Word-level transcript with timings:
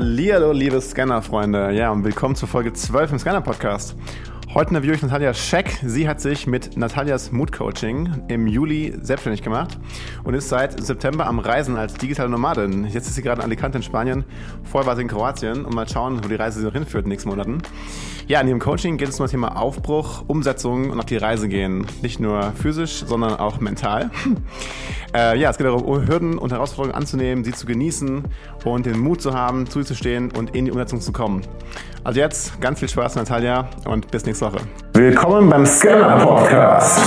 Hallihallo, 0.00 0.52
liebe 0.52 0.80
Scanner-Freunde. 0.80 1.72
Ja, 1.72 1.90
und 1.90 2.04
willkommen 2.04 2.34
zur 2.34 2.48
Folge 2.48 2.72
12 2.72 3.12
im 3.12 3.18
Scanner-Podcast. 3.18 3.94
Heute 4.52 4.70
interviewe 4.70 4.96
ich 4.96 5.02
Natalia 5.02 5.32
Scheck. 5.32 5.78
Sie 5.84 6.08
hat 6.08 6.20
sich 6.20 6.48
mit 6.48 6.76
Natalias 6.76 7.30
Mood 7.30 7.52
Coaching 7.52 8.24
im 8.26 8.48
Juli 8.48 8.92
selbstständig 9.00 9.42
gemacht 9.42 9.78
und 10.24 10.34
ist 10.34 10.48
seit 10.48 10.84
September 10.84 11.28
am 11.28 11.38
Reisen 11.38 11.76
als 11.76 11.94
digitale 11.94 12.28
Nomadin. 12.28 12.84
Jetzt 12.86 13.06
ist 13.06 13.14
sie 13.14 13.22
gerade 13.22 13.42
in 13.42 13.44
Alicante 13.44 13.78
in 13.78 13.84
Spanien. 13.84 14.24
Vorher 14.64 14.88
war 14.88 14.96
sie 14.96 15.02
in 15.02 15.08
Kroatien 15.08 15.64
und 15.64 15.72
mal 15.72 15.88
schauen, 15.88 16.24
wo 16.24 16.26
die 16.26 16.34
Reise 16.34 16.58
sie 16.58 16.66
noch 16.66 16.72
hinführt 16.72 17.04
in 17.04 17.10
den 17.10 17.10
nächsten 17.10 17.28
Monaten. 17.28 17.62
Ja, 18.26 18.40
in 18.40 18.48
ihrem 18.48 18.58
Coaching 18.58 18.96
geht 18.96 19.08
es 19.08 19.20
um 19.20 19.24
das 19.24 19.30
Thema 19.30 19.56
Aufbruch, 19.56 20.24
Umsetzung 20.26 20.90
und 20.90 20.98
auf 20.98 21.06
die 21.06 21.16
Reise 21.16 21.48
gehen. 21.48 21.86
Nicht 22.02 22.18
nur 22.18 22.50
physisch, 22.52 23.04
sondern 23.06 23.34
auch 23.34 23.60
mental. 23.60 24.10
äh, 25.14 25.38
ja, 25.38 25.50
es 25.50 25.58
geht 25.58 25.66
darum, 25.68 26.08
Hürden 26.08 26.38
und 26.38 26.50
Herausforderungen 26.50 26.96
anzunehmen, 27.00 27.44
sie 27.44 27.52
zu 27.52 27.66
genießen 27.66 28.24
und 28.64 28.86
den 28.86 28.98
Mut 28.98 29.22
zu 29.22 29.32
haben, 29.32 29.68
zu 29.68 29.84
zu 29.84 29.94
stehen 29.94 30.32
und 30.32 30.56
in 30.56 30.64
die 30.64 30.72
Umsetzung 30.72 31.00
zu 31.00 31.12
kommen. 31.12 31.42
Also 32.02 32.18
jetzt 32.18 32.58
ganz 32.62 32.78
viel 32.78 32.88
Spaß, 32.88 33.16
Natalia, 33.16 33.68
und 33.84 34.10
bis 34.10 34.24
nächste 34.24 34.46
Woche. 34.46 34.66
Willkommen 34.94 35.50
beim 35.50 35.66
Scanner 35.66 36.24
Podcast. 36.24 36.98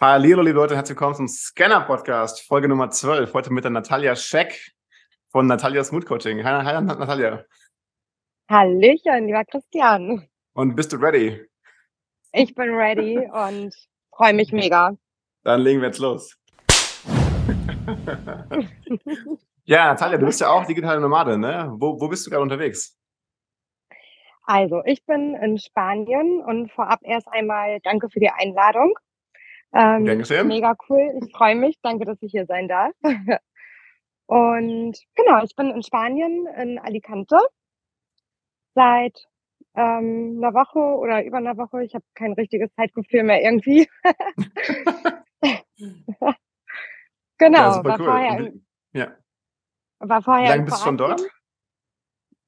Hallo, 0.00 0.42
liebe 0.42 0.58
Leute, 0.58 0.74
herzlich 0.74 0.96
willkommen 0.96 1.14
zum 1.14 1.28
Scanner 1.28 1.82
Podcast, 1.82 2.42
Folge 2.42 2.68
Nummer 2.68 2.90
12. 2.90 3.32
Heute 3.32 3.52
mit 3.52 3.62
der 3.62 3.70
Natalia 3.70 4.16
Scheck 4.16 4.72
von 5.30 5.46
Natalias 5.46 5.92
Mood 5.92 6.04
Coaching. 6.04 6.44
Hi, 6.44 6.64
hi 6.64 6.82
Natalia. 6.82 7.44
Hallöchen, 8.50 9.26
lieber 9.26 9.44
Christian. 9.44 10.28
Und 10.54 10.76
bist 10.76 10.92
du 10.92 10.96
ready? 10.96 11.44
Ich 12.32 12.54
bin 12.54 12.74
ready 12.74 13.18
und 13.18 13.74
freue 14.16 14.34
mich 14.34 14.52
mega. 14.52 14.96
Dann 15.42 15.60
legen 15.60 15.80
wir 15.80 15.88
jetzt 15.88 15.98
los. 15.98 16.36
ja, 19.64 19.86
Natalia, 19.86 20.16
du 20.16 20.26
bist 20.26 20.40
ja 20.40 20.50
auch 20.50 20.64
digitale 20.64 21.00
Nomade, 21.00 21.36
ne? 21.36 21.72
Wo, 21.76 22.00
wo 22.00 22.06
bist 22.06 22.24
du 22.24 22.30
gerade 22.30 22.42
unterwegs? 22.42 22.96
Also, 24.44 24.82
ich 24.84 25.04
bin 25.06 25.34
in 25.34 25.58
Spanien 25.58 26.40
und 26.46 26.70
vorab 26.70 27.00
erst 27.02 27.26
einmal 27.28 27.80
danke 27.80 28.08
für 28.08 28.20
die 28.20 28.30
Einladung. 28.30 28.96
Ähm, 29.72 30.04
Dankeschön. 30.04 30.46
Mega 30.46 30.76
cool. 30.88 31.18
Ich 31.20 31.36
freue 31.36 31.56
mich. 31.56 31.80
Danke, 31.82 32.04
dass 32.04 32.22
ich 32.22 32.30
hier 32.30 32.46
sein 32.46 32.68
darf. 32.68 32.92
Und 34.26 34.98
genau, 35.16 35.42
ich 35.42 35.54
bin 35.54 35.70
in 35.70 35.82
Spanien, 35.82 36.46
in 36.46 36.78
Alicante, 36.78 37.36
seit 38.74 39.26
ähm, 39.74 40.36
einer 40.38 40.54
Woche 40.54 40.78
oder 40.78 41.24
über 41.24 41.38
einer 41.38 41.56
Woche. 41.56 41.82
Ich 41.84 41.94
habe 41.94 42.04
kein 42.14 42.32
richtiges 42.32 42.72
Zeitgefühl 42.74 43.22
mehr 43.24 43.42
irgendwie. 43.42 43.88
genau, 47.38 47.58
ja, 47.58 47.84
war, 47.84 47.98
cool. 47.98 48.06
vorher, 48.06 48.52
ja. 48.92 49.16
war 49.98 50.22
vorher. 50.22 50.44
Wie 50.44 50.50
lange 50.50 50.64
bist 50.64 50.80
du 50.80 50.84
schon 50.84 50.96
dort? 50.96 51.22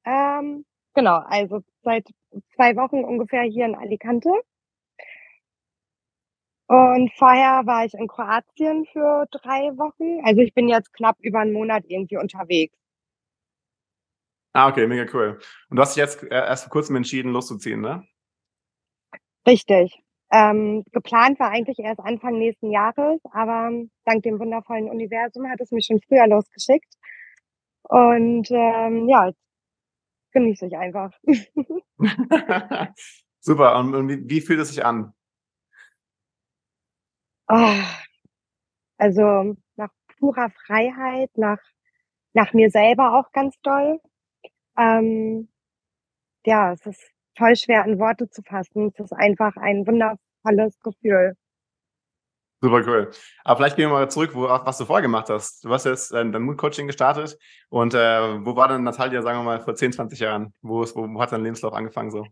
Ähm, 0.04 0.64
genau, 0.94 1.19
also 1.27 1.62
seit 1.82 2.08
zwei 2.54 2.77
Wochen 2.77 3.04
ungefähr 3.04 3.42
hier 3.42 3.66
in 3.66 3.74
Alicante. 3.74 4.30
Und 6.69 7.12
vorher 7.14 7.64
war 7.64 7.84
ich 7.84 7.94
in 7.94 8.08
Kroatien 8.08 8.86
für 8.86 9.27
drei 9.30 9.70
Wochen. 9.77 10.24
Also 10.24 10.41
ich 10.41 10.52
bin 10.52 10.69
jetzt 10.69 10.92
knapp 10.92 11.16
über 11.20 11.41
einen 11.41 11.52
Monat 11.52 11.84
irgendwie 11.86 12.16
unterwegs. 12.16 12.77
Ah, 14.57 14.69
okay, 14.69 14.87
mega 14.87 15.05
cool. 15.12 15.39
Und 15.69 15.77
du 15.77 15.83
hast 15.83 15.94
dich 15.94 16.00
jetzt 16.03 16.22
äh, 16.22 16.28
erst 16.28 16.65
vor 16.65 16.71
kurzem 16.71 16.97
entschieden, 16.97 17.31
loszuziehen, 17.31 17.83
ne? 17.83 18.09
Richtig. 19.47 20.03
Ähm, 20.33 20.83
geplant 20.93 21.39
war 21.39 21.50
eigentlich 21.50 21.78
erst 21.78 22.00
Anfang 22.00 22.39
nächsten 22.39 22.71
Jahres, 22.71 23.21
aber 23.33 23.71
dank 24.06 24.22
dem 24.22 24.39
wundervollen 24.39 24.89
Universum 24.89 25.47
hat 25.50 25.61
es 25.61 25.72
mich 25.72 25.84
schon 25.84 26.00
früher 26.00 26.27
losgeschickt. 26.27 26.91
Und 27.83 28.50
ähm, 28.50 29.06
ja, 29.11 29.31
genieße 30.33 30.69
ich 30.69 30.77
einfach. 30.78 31.12
Super. 33.41 33.78
Und, 33.78 33.95
und 33.95 34.09
wie, 34.09 34.22
wie, 34.27 34.41
fühlt 34.41 34.61
es 34.61 34.69
sich 34.69 34.87
an? 34.87 35.12
Oh, 37.49 37.75
also 38.97 39.55
nach 39.77 39.91
purer 40.19 40.49
Freiheit, 40.65 41.28
nach, 41.37 41.61
nach 42.33 42.55
mir 42.55 42.71
selber 42.71 43.19
auch 43.19 43.33
ganz 43.33 43.55
doll. 43.61 44.00
Ähm, 44.78 45.48
ja, 46.44 46.72
es 46.72 46.87
ist 46.87 47.10
voll 47.37 47.56
schwer 47.56 47.84
in 47.84 47.98
Worte 47.98 48.28
zu 48.28 48.42
fassen. 48.42 48.92
Es 48.94 49.00
ist 49.00 49.12
einfach 49.12 49.56
ein 49.56 49.87
wundervolles 49.87 50.78
Gefühl. 50.81 51.37
Super 52.62 52.82
cool. 52.86 53.10
Aber 53.44 53.56
vielleicht 53.59 53.76
gehen 53.76 53.91
wir 53.91 53.94
mal 53.94 54.10
zurück, 54.10 54.31
wo, 54.34 54.44
was 54.48 54.78
du 54.78 54.86
vorher 54.86 55.03
gemacht 55.03 55.28
hast. 55.28 55.65
Du 55.65 55.70
hast 55.70 55.84
jetzt 55.84 56.12
dein, 56.12 56.32
dein 56.32 56.42
Mood-Coaching 56.42 56.86
gestartet 56.86 57.38
und 57.69 57.92
äh, 57.92 58.44
wo 58.44 58.56
war 58.56 58.69
denn 58.69 58.82
Natalia, 58.82 59.20
sagen 59.22 59.41
wir 59.41 59.44
mal, 59.44 59.60
vor 59.60 59.75
10, 59.75 59.92
20 59.92 60.19
Jahren? 60.20 60.54
Wo, 60.62 60.82
ist, 60.82 60.97
wo, 60.97 61.03
wo 61.03 61.20
hat 61.20 61.32
dein 61.32 61.42
Lebenslauf 61.42 61.75
angefangen 61.75 62.10
so? 62.10 62.26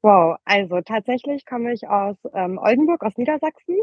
Wow, 0.00 0.38
also 0.44 0.80
tatsächlich 0.80 1.44
komme 1.44 1.72
ich 1.72 1.86
aus 1.86 2.16
ähm, 2.34 2.58
Oldenburg, 2.58 3.02
aus 3.04 3.16
Niedersachsen. 3.16 3.78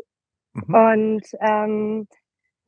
Mhm. 0.53 0.75
Und 0.75 1.23
ähm, 1.39 2.07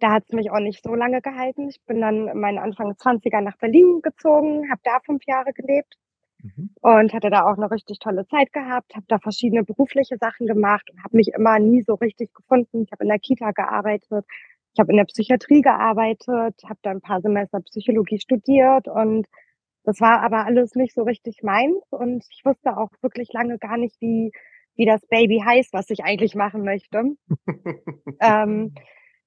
da 0.01 0.11
hat 0.11 0.23
es 0.27 0.33
mich 0.33 0.51
auch 0.51 0.59
nicht 0.59 0.83
so 0.83 0.95
lange 0.95 1.21
gehalten. 1.21 1.69
Ich 1.69 1.79
bin 1.85 2.01
dann 2.01 2.27
in 2.27 2.39
meinen 2.39 2.57
Anfang 2.57 2.91
20er 2.91 3.41
nach 3.41 3.57
Berlin 3.57 4.01
gezogen, 4.01 4.69
habe 4.69 4.81
da 4.83 4.99
fünf 5.05 5.23
Jahre 5.25 5.53
gelebt 5.53 5.95
mhm. 6.41 6.71
und 6.81 7.13
hatte 7.13 7.29
da 7.29 7.43
auch 7.43 7.57
eine 7.57 7.69
richtig 7.69 7.99
tolle 7.99 8.25
Zeit 8.27 8.51
gehabt, 8.51 8.95
habe 8.95 9.05
da 9.07 9.19
verschiedene 9.19 9.63
berufliche 9.63 10.17
Sachen 10.17 10.47
gemacht 10.47 10.89
und 10.91 11.03
habe 11.03 11.17
mich 11.17 11.29
immer 11.35 11.59
nie 11.59 11.83
so 11.83 11.93
richtig 11.93 12.33
gefunden. 12.33 12.83
Ich 12.83 12.91
habe 12.91 13.03
in 13.03 13.09
der 13.09 13.19
Kita 13.19 13.51
gearbeitet, 13.51 14.25
ich 14.73 14.79
habe 14.79 14.91
in 14.91 14.97
der 14.97 15.05
Psychiatrie 15.05 15.61
gearbeitet, 15.61 16.55
habe 16.65 16.79
da 16.81 16.91
ein 16.91 17.01
paar 17.01 17.21
Semester 17.21 17.59
Psychologie 17.61 18.19
studiert 18.19 18.87
und 18.87 19.27
das 19.83 19.99
war 20.01 20.21
aber 20.21 20.45
alles 20.45 20.73
nicht 20.75 20.95
so 20.95 21.03
richtig 21.03 21.43
meins 21.43 21.83
und 21.91 22.25
ich 22.31 22.43
wusste 22.43 22.77
auch 22.77 22.89
wirklich 23.01 23.31
lange 23.33 23.59
gar 23.59 23.77
nicht, 23.77 23.99
wie, 23.99 24.31
wie 24.75 24.85
das 24.85 25.05
Baby 25.07 25.43
heißt, 25.45 25.73
was 25.73 25.89
ich 25.91 26.03
eigentlich 26.03 26.33
machen 26.33 26.63
möchte. 26.63 27.15
ähm, 28.19 28.73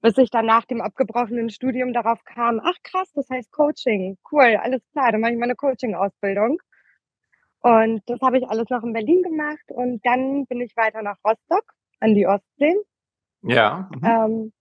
bis 0.04 0.18
ich 0.18 0.28
dann 0.28 0.44
nach 0.44 0.66
dem 0.66 0.82
abgebrochenen 0.82 1.48
Studium 1.48 1.94
darauf 1.94 2.22
kam, 2.24 2.60
ach 2.62 2.76
krass, 2.82 3.10
das 3.14 3.26
heißt 3.30 3.50
Coaching. 3.50 4.18
Cool, 4.30 4.58
alles 4.62 4.82
klar, 4.92 5.10
dann 5.10 5.22
mache 5.22 5.32
ich 5.32 5.38
meine 5.38 5.54
Coaching-Ausbildung. 5.54 6.58
Und 7.60 8.02
das 8.04 8.20
habe 8.20 8.36
ich 8.36 8.46
alles 8.46 8.68
noch 8.68 8.82
in 8.82 8.92
Berlin 8.92 9.22
gemacht 9.22 9.64
und 9.68 10.04
dann 10.04 10.44
bin 10.44 10.60
ich 10.60 10.76
weiter 10.76 11.00
nach 11.00 11.16
Rostock 11.24 11.64
an 12.00 12.14
die 12.14 12.26
Ostsee. 12.26 12.74
Ja. 13.44 13.88
Mhm. 13.94 14.04
Ähm, 14.04 14.52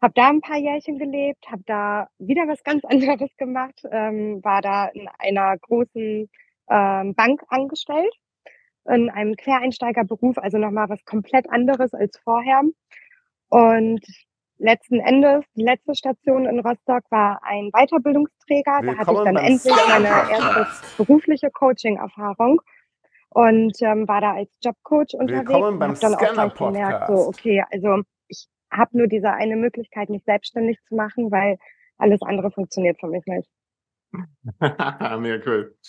habe 0.00 0.14
da 0.14 0.30
ein 0.30 0.40
paar 0.40 0.56
Jährchen 0.56 0.98
gelebt, 0.98 1.44
habe 1.50 1.64
da 1.66 2.08
wieder 2.16 2.48
was 2.48 2.64
ganz 2.64 2.82
anderes 2.86 3.36
gemacht, 3.36 3.82
ähm, 3.90 4.42
war 4.42 4.62
da 4.62 4.86
in 4.86 5.08
einer 5.18 5.58
großen 5.58 6.30
ähm, 6.70 7.14
Bank 7.14 7.42
angestellt, 7.48 8.14
in 8.86 9.10
einem 9.10 9.36
Quereinsteigerberuf, 9.36 10.38
also 10.38 10.56
nochmal 10.56 10.88
was 10.88 11.04
komplett 11.04 11.50
anderes 11.50 11.92
als 11.92 12.18
vorher. 12.24 12.62
Und 13.52 14.00
letzten 14.56 15.00
Endes, 15.00 15.44
die 15.54 15.62
letzte 15.62 15.94
Station 15.94 16.46
in 16.46 16.60
Rostock 16.60 17.02
war 17.10 17.38
ein 17.42 17.68
Weiterbildungsträger. 17.72 18.78
Willkommen 18.80 18.96
da 18.96 18.96
hatte 18.96 19.12
ich 19.12 19.24
dann 19.24 19.36
endlich 19.36 19.74
meine 19.88 20.06
erste 20.08 20.66
berufliche 20.96 21.50
Coaching-Erfahrung 21.50 22.62
und 23.28 23.76
ähm, 23.82 24.08
war 24.08 24.22
da 24.22 24.32
als 24.36 24.48
Jobcoach 24.64 25.12
unterwegs. 25.12 25.50
Willkommen 25.50 25.78
beim 25.78 25.90
und 25.90 26.02
dann 26.02 26.14
auch 26.14 26.18
gleich 26.18 26.54
gemerkt, 26.54 27.08
so, 27.08 27.26
okay, 27.26 27.62
also 27.70 28.00
ich 28.28 28.46
habe 28.70 28.96
nur 28.96 29.06
diese 29.06 29.30
eine 29.32 29.56
Möglichkeit, 29.56 30.08
mich 30.08 30.24
selbstständig 30.24 30.78
zu 30.88 30.94
machen, 30.94 31.30
weil 31.30 31.58
alles 31.98 32.22
andere 32.22 32.50
funktioniert 32.52 32.98
für 33.00 33.08
mich 33.08 33.26
nicht. 33.26 33.50
Mega 34.60 35.42
cool. 35.44 35.76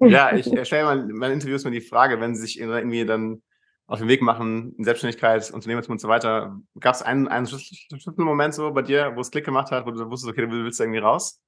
Ja, 0.00 0.36
ich 0.36 0.46
stelle 0.68 0.84
mal 0.84 1.10
in 1.10 1.16
meinen 1.16 1.32
Interviews 1.32 1.64
mal 1.64 1.70
die 1.70 1.80
Frage, 1.80 2.20
wenn 2.20 2.36
Sie 2.36 2.42
sich 2.42 2.60
irgendwie 2.60 3.04
dann 3.04 3.42
auf 3.88 3.98
den 3.98 4.08
Weg 4.08 4.20
machen 4.20 4.74
in 4.76 4.84
Selbstständigkeit, 4.84 5.50
Unternehmertum 5.50 5.92
und 5.92 6.00
so 6.00 6.08
weiter. 6.08 6.60
Gab 6.78 6.94
es 6.94 7.02
einen, 7.02 7.26
einen 7.26 7.46
Schlüsselmoment 7.46 8.54
so 8.54 8.70
bei 8.70 8.82
dir, 8.82 9.16
wo 9.16 9.20
es 9.20 9.30
Klick 9.30 9.46
gemacht 9.46 9.70
hat, 9.72 9.86
wo 9.86 9.90
du 9.90 10.10
wusstest, 10.10 10.30
okay, 10.30 10.46
du 10.46 10.52
willst 10.52 10.78
irgendwie 10.78 10.98
raus? 10.98 11.40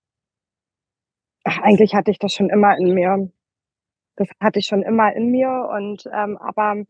Ach, 1.44 1.58
eigentlich 1.58 1.94
hatte 1.94 2.10
ich 2.10 2.18
das 2.18 2.32
schon 2.32 2.48
immer 2.48 2.76
in 2.78 2.94
mir. 2.94 3.30
Das 4.16 4.28
hatte 4.40 4.58
ich 4.58 4.66
schon 4.66 4.82
immer 4.82 5.12
in 5.14 5.30
mir 5.30 5.68
und 5.70 6.04
ähm, 6.12 6.38
aber 6.38 6.84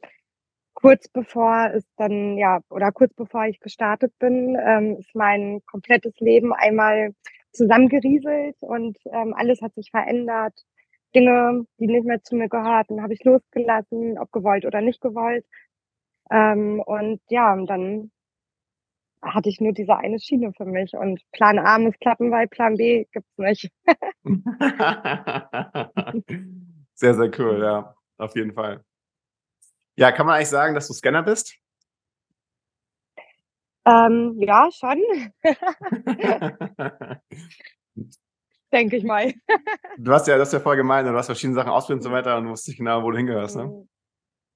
kurz 0.74 1.08
bevor 1.08 1.70
es 1.74 1.84
dann 1.96 2.38
ja 2.38 2.60
oder 2.70 2.92
kurz 2.92 3.12
bevor 3.14 3.44
ich 3.46 3.60
gestartet 3.60 4.12
bin, 4.18 4.56
ähm, 4.64 4.96
ist 4.98 5.14
mein 5.14 5.62
komplettes 5.66 6.18
Leben 6.20 6.52
einmal 6.52 7.12
zusammengerieselt 7.52 8.56
und 8.60 8.98
ähm, 9.12 9.34
alles 9.36 9.60
hat 9.62 9.74
sich 9.74 9.90
verändert. 9.90 10.64
Dinge, 11.14 11.66
die 11.78 11.86
nicht 11.86 12.06
mehr 12.06 12.22
zu 12.22 12.36
mir 12.36 12.48
gehörten, 12.48 13.02
habe 13.02 13.14
ich 13.14 13.24
losgelassen, 13.24 14.18
ob 14.18 14.30
gewollt 14.32 14.64
oder 14.64 14.80
nicht 14.80 15.00
gewollt. 15.00 15.44
Ähm, 16.30 16.80
und 16.80 17.20
ja, 17.28 17.56
dann 17.66 18.10
hatte 19.22 19.48
ich 19.48 19.60
nur 19.60 19.72
diese 19.72 19.96
eine 19.96 20.18
Schiene 20.18 20.52
für 20.56 20.64
mich 20.64 20.94
und 20.94 21.20
Plan 21.32 21.58
A 21.58 21.78
muss 21.78 21.94
klappen, 22.00 22.30
weil 22.30 22.48
Plan 22.48 22.76
B 22.76 23.04
gibt's 23.12 23.38
nicht. 23.38 23.70
Sehr, 26.94 27.14
sehr 27.14 27.30
cool, 27.38 27.62
ja, 27.62 27.94
auf 28.18 28.36
jeden 28.36 28.52
Fall. 28.52 28.84
Ja, 29.96 30.12
kann 30.12 30.26
man 30.26 30.36
eigentlich 30.36 30.50
sagen, 30.50 30.74
dass 30.74 30.86
du 30.86 30.92
Scanner 30.92 31.22
bist? 31.22 31.56
Ähm, 33.86 34.36
ja, 34.38 34.68
schon. 34.70 35.00
Denke 38.72 38.96
ich 38.96 39.04
mal. 39.04 39.32
du 39.98 40.12
hast 40.12 40.28
ja, 40.28 40.38
das 40.38 40.48
ist 40.48 40.54
ja 40.54 40.60
voll 40.60 40.76
gemein, 40.76 41.04
du 41.04 41.12
hast 41.12 41.26
verschiedene 41.26 41.54
Sachen 41.54 41.70
ausprobiert 41.70 42.04
und 42.04 42.10
so 42.10 42.12
weiter 42.12 42.38
und 42.38 42.44
du 42.44 42.50
wusstest 42.50 42.68
nicht 42.68 42.78
genau, 42.78 43.02
wo 43.02 43.10
du 43.10 43.16
hingehörst, 43.16 43.56
ne? 43.56 43.64
Mhm. 43.64 43.88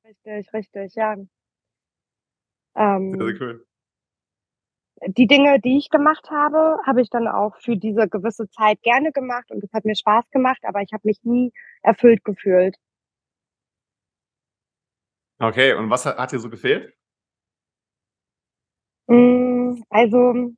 Richtig, 0.07 0.53
richtig, 0.53 0.95
ja. 0.97 1.17
Ähm, 2.77 3.15
sehr, 3.19 3.27
sehr 3.27 3.41
cool. 3.41 3.67
Die 5.07 5.27
Dinge, 5.27 5.61
die 5.61 5.79
ich 5.79 5.91
gemacht 5.91 6.31
habe, 6.31 6.79
habe 6.87 7.03
ich 7.03 7.11
dann 7.11 7.27
auch 7.27 7.57
für 7.61 7.77
diese 7.77 8.09
gewisse 8.09 8.49
Zeit 8.49 8.81
gerne 8.83 9.13
gemacht 9.13 9.51
und 9.51 9.63
es 9.63 9.73
hat 9.73 9.85
mir 9.85 9.97
Spaß 9.97 10.31
gemacht, 10.31 10.61
aber 10.65 10.81
ich 10.81 10.93
habe 10.93 11.03
mich 11.05 11.19
nie 11.25 11.53
erfüllt 11.83 12.25
gefühlt. 12.25 12.77
Okay, 15.39 15.75
und 15.75 15.91
was 15.91 16.07
hat, 16.07 16.17
hat 16.17 16.33
dir 16.33 16.39
so 16.39 16.49
gefehlt? 16.49 16.95
Hm, 19.09 19.85
also 19.91 20.55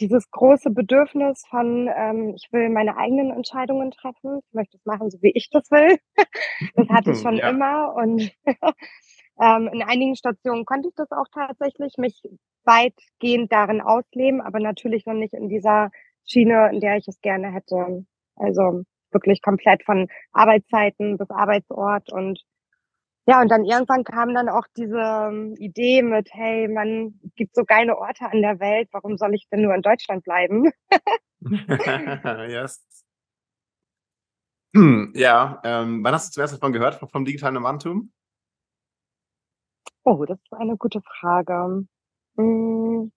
dieses 0.00 0.30
große 0.30 0.70
Bedürfnis 0.70 1.44
von, 1.48 1.88
ähm, 1.94 2.34
ich 2.36 2.52
will 2.52 2.68
meine 2.68 2.96
eigenen 2.96 3.30
Entscheidungen 3.30 3.90
treffen, 3.90 4.40
ich 4.46 4.54
möchte 4.54 4.76
es 4.76 4.84
machen, 4.84 5.10
so 5.10 5.18
wie 5.22 5.32
ich 5.34 5.50
das 5.50 5.70
will. 5.70 5.98
das 6.74 6.88
hatte 6.88 7.12
ich 7.12 7.20
schon 7.20 7.36
ja. 7.36 7.50
immer 7.50 7.94
und 7.94 8.30
ähm, 9.40 9.68
in 9.72 9.82
einigen 9.82 10.16
Stationen 10.16 10.64
konnte 10.64 10.88
ich 10.88 10.94
das 10.94 11.10
auch 11.10 11.26
tatsächlich, 11.32 11.94
mich 11.98 12.22
weitgehend 12.64 13.52
darin 13.52 13.80
ausleben, 13.80 14.40
aber 14.40 14.60
natürlich 14.60 15.06
noch 15.06 15.14
nicht 15.14 15.34
in 15.34 15.48
dieser 15.48 15.90
Schiene, 16.24 16.70
in 16.72 16.80
der 16.80 16.96
ich 16.96 17.06
es 17.08 17.20
gerne 17.20 17.52
hätte. 17.52 18.04
Also 18.34 18.82
wirklich 19.10 19.40
komplett 19.40 19.84
von 19.84 20.08
Arbeitszeiten 20.32 21.16
bis 21.16 21.30
Arbeitsort 21.30 22.12
und 22.12 22.40
ja, 23.26 23.40
und 23.40 23.48
dann 23.50 23.64
irgendwann 23.64 24.04
kam 24.04 24.34
dann 24.34 24.48
auch 24.48 24.66
diese 24.76 24.98
ähm, 24.98 25.54
Idee 25.58 26.02
mit, 26.02 26.28
hey, 26.32 26.68
man 26.68 27.18
gibt 27.34 27.54
so 27.54 27.64
geile 27.64 27.96
Orte 27.98 28.30
an 28.30 28.40
der 28.42 28.60
Welt, 28.60 28.88
warum 28.92 29.16
soll 29.18 29.34
ich 29.34 29.48
denn 29.50 29.62
nur 29.62 29.74
in 29.74 29.82
Deutschland 29.82 30.24
bleiben? 30.24 30.70
yes. 32.48 32.84
Hm, 34.74 35.12
ja, 35.16 35.60
ähm, 35.64 36.04
wann 36.04 36.14
hast 36.14 36.28
du 36.28 36.34
zuerst 36.34 36.54
davon 36.54 36.72
gehört, 36.72 36.96
vom, 36.96 37.08
vom 37.08 37.24
digitalen 37.24 37.54
Nomadentum? 37.54 38.12
Oh, 40.04 40.24
das 40.24 40.38
ist 40.38 40.52
eine 40.52 40.76
gute 40.76 41.00
Frage. 41.02 41.86
Hm, 42.36 43.10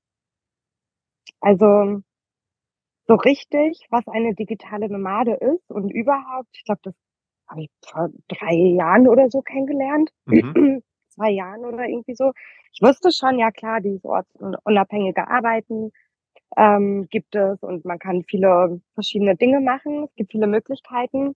also, 1.42 2.02
so 3.08 3.16
richtig, 3.16 3.86
was 3.90 4.08
eine 4.08 4.36
digitale 4.36 4.90
Nomade 4.90 5.34
ist 5.34 5.70
und 5.70 5.90
überhaupt, 5.92 6.50
ich 6.54 6.64
glaube, 6.64 6.82
das 6.84 6.94
habe 7.50 7.62
ich 7.64 7.70
vor 7.86 8.10
drei 8.28 8.54
Jahren 8.54 9.08
oder 9.08 9.30
so 9.30 9.42
kennengelernt. 9.42 10.12
Mhm. 10.26 10.84
Zwei 11.10 11.32
Jahren 11.32 11.66
oder 11.66 11.86
irgendwie 11.86 12.16
so. 12.16 12.32
Ich 12.72 12.82
wusste 12.82 13.12
schon, 13.12 13.40
ja 13.40 13.52
klar, 13.52 13.82
dieses 13.82 14.06
ortsunabhängige 14.06 15.28
Arbeiten 15.28 15.92
ähm, 16.56 17.08
gibt 17.10 17.36
es 17.36 17.62
und 17.62 17.84
man 17.86 18.00
kann 18.00 18.24
viele 18.24 18.80
verschiedene 18.94 19.36
Dinge 19.36 19.60
machen. 19.60 20.06
Es 20.06 20.16
gibt 20.16 20.32
viele 20.32 20.48
Möglichkeiten. 20.48 21.36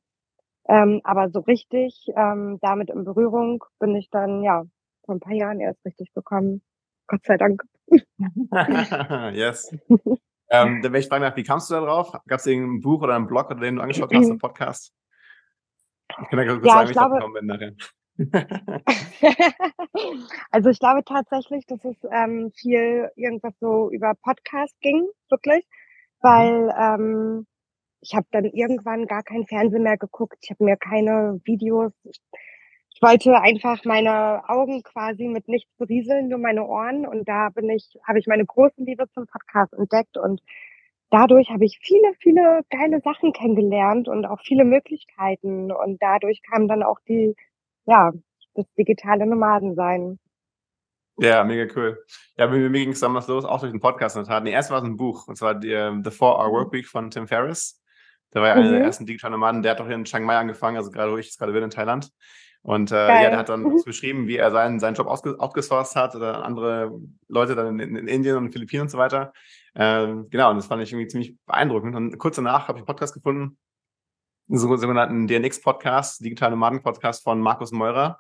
Ähm, 0.69 1.01
aber 1.03 1.29
so 1.29 1.39
richtig 1.41 2.07
ähm, 2.15 2.57
damit 2.61 2.89
in 2.89 3.03
Berührung 3.03 3.65
bin 3.79 3.95
ich 3.95 4.09
dann, 4.09 4.43
ja, 4.43 4.63
vor 5.05 5.15
ein 5.15 5.19
paar 5.19 5.33
Jahren 5.33 5.59
erst 5.59 5.83
richtig 5.85 6.13
bekommen. 6.13 6.61
Gott 7.07 7.25
sei 7.25 7.37
Dank. 7.37 7.63
yes. 9.33 9.75
ähm, 10.49 10.81
dann 10.81 10.83
wäre 10.83 10.99
ich 10.99 11.07
fragen, 11.07 11.35
wie 11.35 11.43
kamst 11.43 11.69
du 11.69 11.73
da 11.73 11.81
drauf? 11.81 12.13
Gab 12.27 12.39
es 12.39 12.45
irgendein 12.45 12.79
Buch 12.79 13.01
oder 13.01 13.15
einen 13.15 13.27
Blog, 13.27 13.51
oder 13.51 13.59
den 13.59 13.75
du 13.75 13.81
angeschaut 13.81 14.13
hast, 14.13 14.29
einen 14.29 14.39
Podcast? 14.39 14.93
Ich 16.21 16.29
kann 16.29 16.39
ja 16.39 16.45
ja, 16.45 16.61
sagen, 16.61 16.89
ich 16.89 16.93
glaube, 16.93 17.31
bin 17.33 17.45
nachher. 17.45 17.73
also 20.51 20.69
ich 20.69 20.79
glaube 20.79 21.03
tatsächlich, 21.03 21.65
dass 21.65 21.83
es 21.83 21.95
ähm, 22.11 22.51
viel 22.55 23.09
irgendwas 23.15 23.53
so 23.59 23.89
über 23.91 24.13
Podcast 24.21 24.79
ging, 24.81 25.07
wirklich, 25.29 25.65
weil 26.21 26.65
mhm. 26.65 26.71
ähm, 26.77 27.47
ich 28.01 28.13
habe 28.13 28.27
dann 28.31 28.45
irgendwann 28.45 29.07
gar 29.07 29.23
kein 29.23 29.47
Fernsehen 29.47 29.83
mehr 29.83 29.97
geguckt, 29.97 30.37
ich 30.41 30.51
habe 30.51 30.63
mir 30.63 30.77
keine 30.77 31.39
Videos, 31.43 31.91
ich, 32.03 32.21
ich 32.93 33.01
wollte 33.01 33.41
einfach 33.41 33.83
meine 33.83 34.47
Augen 34.47 34.83
quasi 34.83 35.27
mit 35.27 35.47
nichts 35.47 35.71
berieseln, 35.77 36.27
nur 36.27 36.39
meine 36.39 36.65
Ohren 36.65 37.07
und 37.07 37.27
da 37.27 37.49
bin 37.49 37.67
ich, 37.69 37.97
habe 38.07 38.19
ich 38.19 38.27
meine 38.27 38.45
große 38.45 38.83
Liebe 38.83 39.09
zum 39.13 39.25
Podcast 39.25 39.73
entdeckt 39.73 40.17
und 40.17 40.39
dadurch 41.13 41.49
habe 41.51 41.63
ich 41.63 41.79
viele, 41.81 42.13
viele 42.19 42.61
geile 42.71 42.99
Sachen 43.01 43.33
kennengelernt 43.33 44.07
und 44.07 44.25
auch 44.25 44.41
viele 44.41 44.65
Möglichkeiten. 44.65 45.71
Und 45.71 46.01
dadurch 46.01 46.41
kam 46.41 46.67
dann 46.67 46.81
auch 46.81 46.97
die, 47.07 47.35
ja, 47.85 48.11
das 48.55 48.65
digitale 48.77 49.27
Nomadensein. 49.27 50.19
Ja, 51.19 51.43
mega 51.43 51.71
cool. 51.75 52.03
Ja, 52.35 52.47
mir, 52.47 52.67
mir 52.69 52.79
ging 52.79 52.93
es 52.93 52.99
damals 52.99 53.27
los, 53.27 53.45
auch 53.45 53.59
durch 53.59 53.71
den 53.71 53.79
Podcast 53.79 54.15
in 54.15 54.23
der 54.23 54.29
Tat. 54.29 54.43
Nee, 54.43 54.51
erst 54.51 54.71
war 54.71 54.79
es 54.79 54.83
ein 54.83 54.97
Buch, 54.97 55.27
und 55.27 55.35
zwar 55.35 55.53
die, 55.53 55.75
uh, 55.75 56.01
The 56.03 56.09
4-Hour 56.09 56.47
mhm. 56.47 56.53
Workweek 56.53 56.87
von 56.87 57.11
Tim 57.11 57.27
Ferriss. 57.27 57.79
Der 58.33 58.41
war 58.41 58.49
ja 58.49 58.55
einer 58.55 58.71
der 58.71 58.79
mhm. 58.79 58.85
ersten 58.85 59.05
digitalen 59.05 59.33
Nomaden. 59.33 59.61
Der 59.61 59.73
hat 59.73 59.79
doch 59.79 59.85
hier 59.85 59.95
in 59.95 60.05
Chiang 60.05 60.23
Mai 60.23 60.37
angefangen, 60.37 60.77
also 60.77 60.89
gerade 60.89 61.11
wo 61.11 61.17
ich 61.17 61.37
gerade 61.37 61.53
bin 61.53 61.61
in 61.61 61.69
Thailand. 61.69 62.09
Und 62.63 62.91
äh, 62.91 62.95
ja, 62.95 63.29
der 63.29 63.37
hat 63.37 63.49
dann 63.49 63.61
mhm. 63.61 63.83
beschrieben, 63.85 64.27
wie 64.27 64.37
er 64.37 64.49
seinen, 64.49 64.79
seinen 64.79 64.95
Job 64.95 65.05
outgesourced 65.07 65.95
hat 65.95 66.15
oder 66.15 66.43
andere 66.43 66.91
Leute 67.27 67.53
dann 67.53 67.79
in, 67.79 67.95
in 67.95 68.07
Indien 68.07 68.37
und 68.37 68.51
Philippinen 68.51 68.83
und 68.83 68.89
so 68.89 68.97
weiter. 68.97 69.33
Ähm, 69.75 70.27
genau, 70.29 70.51
und 70.51 70.57
das 70.57 70.67
fand 70.67 70.83
ich 70.83 70.91
irgendwie 70.91 71.07
ziemlich 71.07 71.35
beeindruckend. 71.45 71.95
Und 71.95 72.17
kurz 72.17 72.35
danach 72.35 72.67
habe 72.67 72.77
ich 72.77 72.81
einen 72.81 72.85
Podcast 72.87 73.13
gefunden, 73.13 73.57
einen 74.49 74.59
sogenannten 74.59 75.27
DNX-Podcast, 75.27 76.23
Digitale 76.23 76.51
Nomaden-Podcast 76.51 77.23
von 77.23 77.39
Markus 77.39 77.71
Meurer. 77.71 78.19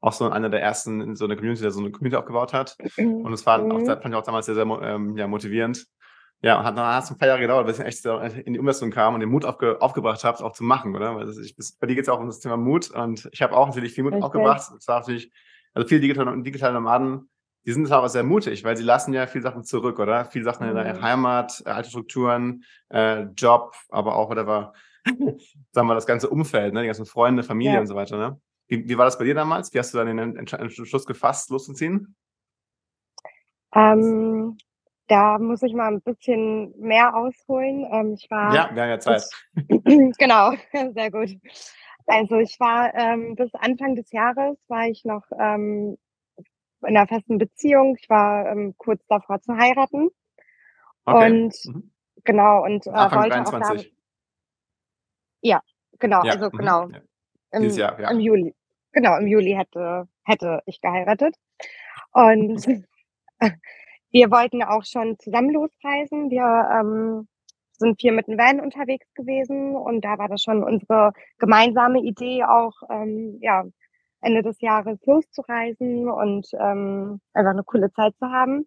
Auch 0.00 0.12
so 0.12 0.30
einer 0.30 0.48
der 0.48 0.62
ersten 0.62 1.00
in 1.00 1.16
so 1.16 1.24
einer 1.24 1.34
Community, 1.34 1.62
der 1.62 1.72
so 1.72 1.80
eine 1.80 1.90
Community 1.90 2.16
aufgebaut 2.16 2.52
hat. 2.52 2.76
Und 2.96 3.30
das 3.32 3.44
war 3.44 3.60
auch, 3.60 3.66
mhm. 3.66 3.86
fand 3.86 4.06
ich 4.06 4.14
auch 4.14 4.22
damals 4.22 4.46
sehr, 4.46 4.54
sehr 4.54 4.64
ähm, 4.64 5.16
ja, 5.16 5.26
motivierend. 5.26 5.86
Ja, 6.40 6.56
und 6.56 6.64
hat 6.64 6.78
dann 6.78 7.02
ein 7.02 7.18
paar 7.18 7.26
Jahre 7.26 7.40
gedauert, 7.40 7.66
bis 7.66 7.80
ich 7.80 7.84
echt 7.84 8.04
in 8.06 8.52
die 8.52 8.60
Umsetzung 8.60 8.92
kam 8.92 9.14
und 9.14 9.20
den 9.20 9.28
Mut 9.28 9.44
aufge, 9.44 9.82
aufgebracht 9.82 10.22
habe, 10.22 10.44
auch 10.44 10.52
zu 10.52 10.62
machen, 10.62 10.94
oder? 10.94 11.16
Weil 11.16 11.26
das, 11.26 11.36
ich, 11.38 11.56
das, 11.56 11.72
bei 11.72 11.88
dir 11.88 11.96
geht 11.96 12.04
es 12.04 12.08
auch 12.08 12.20
um 12.20 12.26
das 12.26 12.38
Thema 12.38 12.56
Mut 12.56 12.90
und 12.92 13.28
ich 13.32 13.42
habe 13.42 13.56
auch 13.56 13.66
natürlich 13.66 13.92
viel 13.92 14.04
Mut 14.04 14.12
okay. 14.12 14.22
aufgebracht. 14.22 14.70
Es 14.78 14.86
war 14.86 15.00
natürlich, 15.00 15.32
also 15.74 15.88
viele 15.88 16.00
digitale, 16.00 16.40
digitale 16.42 16.74
Nomaden 16.74 17.28
die 17.68 17.74
sind 17.74 17.92
aber 17.92 18.08
sehr 18.08 18.22
mutig, 18.22 18.64
weil 18.64 18.78
sie 18.78 18.82
lassen 18.82 19.12
ja 19.12 19.26
viele 19.26 19.42
Sachen 19.42 19.62
zurück, 19.62 19.98
oder? 19.98 20.24
Viele 20.24 20.42
Sachen 20.42 20.66
in 20.66 20.74
der 20.74 20.94
mhm. 20.94 21.02
Heimat, 21.02 21.62
äh, 21.66 21.68
alte 21.68 21.90
Strukturen, 21.90 22.64
äh, 22.88 23.24
Job, 23.36 23.74
aber 23.90 24.16
auch, 24.16 24.30
whatever, 24.30 24.72
sagen 25.72 25.86
wir, 25.86 25.94
das 25.94 26.06
ganze 26.06 26.30
Umfeld, 26.30 26.72
ne? 26.72 26.80
die 26.80 26.86
ganzen 26.86 27.04
Freunde, 27.04 27.42
Familie 27.42 27.74
ja. 27.74 27.80
und 27.80 27.86
so 27.86 27.94
weiter, 27.94 28.16
ne? 28.16 28.40
Wie, 28.68 28.88
wie 28.88 28.96
war 28.96 29.04
das 29.04 29.18
bei 29.18 29.26
dir 29.26 29.34
damals? 29.34 29.74
Wie 29.74 29.78
hast 29.78 29.92
du 29.92 29.98
dann 29.98 30.16
den 30.16 30.36
Entschluss 30.38 31.04
gefasst, 31.04 31.50
loszuziehen? 31.50 32.16
Ähm, 33.74 34.56
da 35.08 35.38
muss 35.38 35.60
ich 35.60 35.74
mal 35.74 35.88
ein 35.88 36.00
bisschen 36.00 36.72
mehr 36.78 37.14
ausholen. 37.14 37.86
Ähm, 37.92 38.14
ich 38.14 38.30
war. 38.30 38.54
Ja, 38.54 38.70
wir 38.72 38.82
haben 38.82 38.88
ja 38.88 38.98
Zeit. 38.98 39.24
Ich, 39.68 39.84
genau, 40.18 40.52
sehr 40.94 41.10
gut. 41.10 41.36
Also 42.06 42.38
ich 42.38 42.58
war 42.60 42.94
ähm, 42.94 43.34
bis 43.34 43.54
Anfang 43.56 43.94
des 43.94 44.10
Jahres 44.10 44.56
war 44.68 44.86
ich 44.86 45.04
noch 45.04 45.24
ähm, 45.38 45.98
in 46.86 46.96
einer 46.96 47.06
festen 47.06 47.38
Beziehung. 47.38 47.96
Ich 48.00 48.08
war 48.08 48.46
ähm, 48.46 48.74
kurz 48.76 49.04
davor 49.08 49.40
zu 49.40 49.56
heiraten. 49.56 50.10
Okay. 51.04 51.32
Und 51.32 51.54
mhm. 51.64 51.90
genau, 52.24 52.64
und 52.64 52.86
äh, 52.86 52.92
wollte 52.92 53.30
23. 53.30 53.58
auch 53.58 53.74
da. 53.74 53.82
Ja, 55.40 55.60
genau, 55.98 56.24
ja. 56.24 56.32
also 56.32 56.46
mhm. 56.46 56.58
genau. 56.58 56.88
Ja. 56.88 57.00
Im, 57.52 57.68
Jahr, 57.70 58.00
ja. 58.00 58.10
Im 58.10 58.20
Juli. 58.20 58.54
Genau, 58.92 59.16
im 59.16 59.26
Juli 59.26 59.52
hätte, 59.52 60.08
hätte 60.24 60.62
ich 60.66 60.80
geheiratet. 60.80 61.36
Und 62.12 62.66
wir 64.10 64.30
wollten 64.30 64.62
auch 64.62 64.84
schon 64.84 65.18
zusammen 65.18 65.50
losreisen. 65.50 66.30
Wir 66.30 66.68
ähm, 66.80 67.28
sind 67.78 68.00
viel 68.00 68.12
mit 68.12 68.26
dem 68.26 68.38
Van 68.38 68.60
unterwegs 68.60 69.06
gewesen 69.14 69.76
und 69.76 70.04
da 70.04 70.18
war 70.18 70.28
das 70.28 70.42
schon 70.42 70.64
unsere 70.64 71.12
gemeinsame 71.38 72.00
Idee, 72.00 72.44
auch 72.44 72.74
ähm, 72.90 73.38
ja, 73.40 73.64
Ende 74.20 74.42
des 74.42 74.60
Jahres 74.60 74.98
loszureisen 75.06 76.08
und 76.08 76.48
ähm, 76.54 77.20
einfach 77.34 77.52
eine 77.52 77.64
coole 77.64 77.92
Zeit 77.92 78.14
zu 78.18 78.26
haben. 78.30 78.66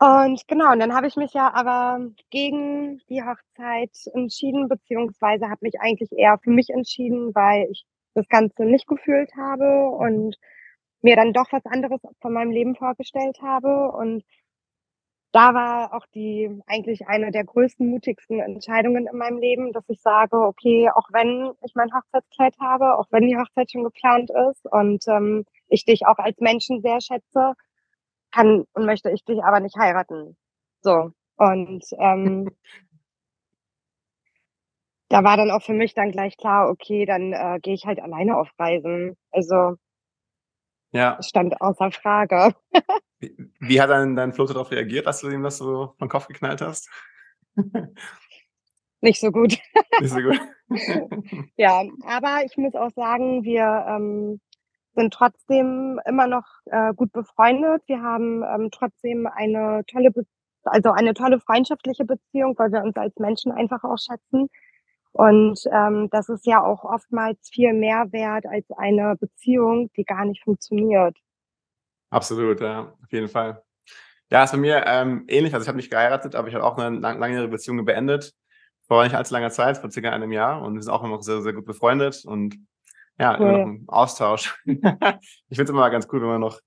Und 0.00 0.48
genau, 0.48 0.72
und 0.72 0.80
dann 0.80 0.94
habe 0.94 1.08
ich 1.08 1.16
mich 1.16 1.34
ja 1.34 1.52
aber 1.52 2.00
gegen 2.30 3.02
die 3.10 3.22
Hochzeit 3.22 3.90
entschieden, 4.14 4.66
beziehungsweise 4.68 5.50
habe 5.50 5.58
mich 5.62 5.78
eigentlich 5.78 6.10
eher 6.12 6.38
für 6.42 6.50
mich 6.50 6.70
entschieden, 6.70 7.34
weil 7.34 7.68
ich 7.70 7.84
das 8.14 8.26
Ganze 8.28 8.64
nicht 8.64 8.86
gefühlt 8.86 9.30
habe 9.36 9.88
und 9.90 10.36
mir 11.02 11.16
dann 11.16 11.34
doch 11.34 11.52
was 11.52 11.66
anderes 11.66 12.00
von 12.22 12.32
meinem 12.32 12.50
Leben 12.50 12.76
vorgestellt 12.76 13.38
habe. 13.42 13.92
Und 13.92 14.24
da 15.32 15.54
war 15.54 15.94
auch 15.94 16.06
die 16.14 16.50
eigentlich 16.66 17.06
eine 17.06 17.30
der 17.30 17.44
größten, 17.44 17.88
mutigsten 17.88 18.40
Entscheidungen 18.40 19.06
in 19.06 19.16
meinem 19.16 19.38
Leben, 19.38 19.72
dass 19.72 19.88
ich 19.88 20.00
sage, 20.00 20.36
okay, 20.36 20.90
auch 20.94 21.08
wenn 21.12 21.52
ich 21.64 21.74
mein 21.74 21.92
Hochzeitskleid 21.92 22.56
habe, 22.60 22.98
auch 22.98 23.06
wenn 23.10 23.28
die 23.28 23.36
Hochzeit 23.36 23.70
schon 23.70 23.84
geplant 23.84 24.30
ist 24.50 24.66
und 24.70 25.06
ähm, 25.08 25.44
ich 25.68 25.84
dich 25.84 26.06
auch 26.06 26.18
als 26.18 26.38
Menschen 26.40 26.80
sehr 26.82 27.00
schätze, 27.00 27.54
kann 28.32 28.64
und 28.74 28.86
möchte 28.86 29.10
ich 29.10 29.24
dich 29.24 29.42
aber 29.42 29.60
nicht 29.60 29.76
heiraten. 29.76 30.36
So. 30.82 31.12
Und 31.36 31.84
ähm, 31.98 32.50
da 35.08 35.24
war 35.24 35.36
dann 35.36 35.50
auch 35.50 35.62
für 35.62 35.72
mich 35.74 35.94
dann 35.94 36.12
gleich 36.12 36.36
klar, 36.36 36.68
okay, 36.70 37.04
dann 37.06 37.32
äh, 37.32 37.58
gehe 37.60 37.74
ich 37.74 37.86
halt 37.86 38.00
alleine 38.00 38.36
auf 38.36 38.48
Reisen. 38.58 39.16
Also 39.30 39.76
ja. 40.92 41.18
stand 41.22 41.60
außer 41.60 41.90
Frage. 41.92 42.54
wie, 43.18 43.36
wie, 43.60 43.80
hat 43.80 43.90
dann 43.90 44.16
dein 44.16 44.32
Flo 44.32 44.46
darauf 44.46 44.70
reagiert, 44.70 45.06
dass 45.06 45.20
du 45.20 45.30
ihm 45.30 45.42
das 45.42 45.58
so 45.58 45.94
vom 45.98 46.08
Kopf 46.08 46.26
geknallt 46.26 46.60
hast? 46.60 46.88
Nicht 49.02 49.20
so 49.20 49.30
gut. 49.30 49.58
Nicht 50.00 50.12
so 50.12 50.20
gut. 50.20 50.40
ja, 51.56 51.82
aber 52.04 52.44
ich 52.44 52.56
muss 52.56 52.74
auch 52.74 52.90
sagen, 52.90 53.44
wir 53.44 53.86
ähm, 53.88 54.40
sind 54.94 55.12
trotzdem 55.12 56.00
immer 56.06 56.26
noch 56.26 56.44
äh, 56.66 56.92
gut 56.94 57.12
befreundet. 57.12 57.82
Wir 57.86 58.02
haben 58.02 58.42
ähm, 58.42 58.68
trotzdem 58.70 59.26
eine 59.26 59.82
tolle, 59.86 60.10
Be 60.10 60.24
also 60.64 60.90
eine 60.90 61.14
tolle 61.14 61.40
freundschaftliche 61.40 62.04
Beziehung, 62.04 62.54
weil 62.58 62.72
wir 62.72 62.82
uns 62.82 62.96
als 62.96 63.16
Menschen 63.16 63.52
einfach 63.52 63.82
auch 63.84 63.96
schätzen. 63.96 64.48
Und 65.12 65.60
ähm, 65.72 66.08
das 66.10 66.28
ist 66.28 66.46
ja 66.46 66.62
auch 66.62 66.84
oftmals 66.84 67.38
viel 67.52 67.72
mehr 67.72 68.12
wert 68.12 68.46
als 68.46 68.66
eine 68.76 69.16
Beziehung, 69.16 69.90
die 69.96 70.04
gar 70.04 70.24
nicht 70.24 70.42
funktioniert. 70.44 71.16
Absolut, 72.10 72.60
ja, 72.60 72.92
auf 73.02 73.12
jeden 73.12 73.28
Fall. 73.28 73.62
Ja, 74.30 74.44
ist 74.44 74.52
bei 74.52 74.58
mir 74.58 74.84
ähm, 74.86 75.24
ähnlich. 75.28 75.52
Also 75.54 75.64
ich 75.64 75.68
habe 75.68 75.76
nicht 75.76 75.90
geheiratet, 75.90 76.34
aber 76.34 76.48
ich 76.48 76.54
habe 76.54 76.64
auch 76.64 76.78
eine 76.78 76.96
lang 76.96 77.18
langjährige 77.18 77.50
Beziehung 77.50 77.84
beendet. 77.84 78.32
Vor 78.86 79.02
nicht 79.02 79.14
allzu 79.14 79.34
langer 79.34 79.50
Zeit, 79.50 79.78
vor 79.78 79.90
circa 79.90 80.10
einem 80.10 80.32
Jahr. 80.32 80.62
Und 80.62 80.74
wir 80.74 80.82
sind 80.82 80.92
auch 80.92 81.02
immer 81.02 81.16
noch 81.16 81.22
sehr, 81.22 81.42
sehr 81.42 81.52
gut 81.52 81.64
befreundet 81.64 82.24
und 82.24 82.56
ja, 83.18 83.36
cool. 83.38 83.40
immer 83.40 83.58
noch 83.58 83.66
im 83.66 83.84
Austausch. 83.88 84.60
ich 84.64 84.76
finde 84.78 85.64
es 85.64 85.70
immer 85.70 85.90
ganz 85.90 86.08
cool, 86.12 86.20
wenn 86.22 86.28
man 86.28 86.40
noch 86.40 86.60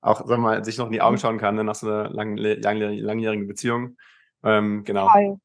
auch, 0.00 0.18
sagen 0.20 0.42
wir 0.42 0.48
mal, 0.48 0.64
sich 0.64 0.78
noch 0.78 0.86
in 0.86 0.92
die 0.92 1.02
Augen 1.02 1.16
mhm. 1.16 1.20
schauen 1.20 1.38
kann, 1.38 1.56
ne, 1.56 1.64
nach 1.64 1.74
so 1.74 1.86
einer 1.86 2.08
lang, 2.08 2.36
lang, 2.36 2.78
langjährigen 2.78 3.46
Beziehung. 3.46 3.96
Ähm, 4.42 4.82
genau. 4.84 5.08
Toll. 5.12 5.36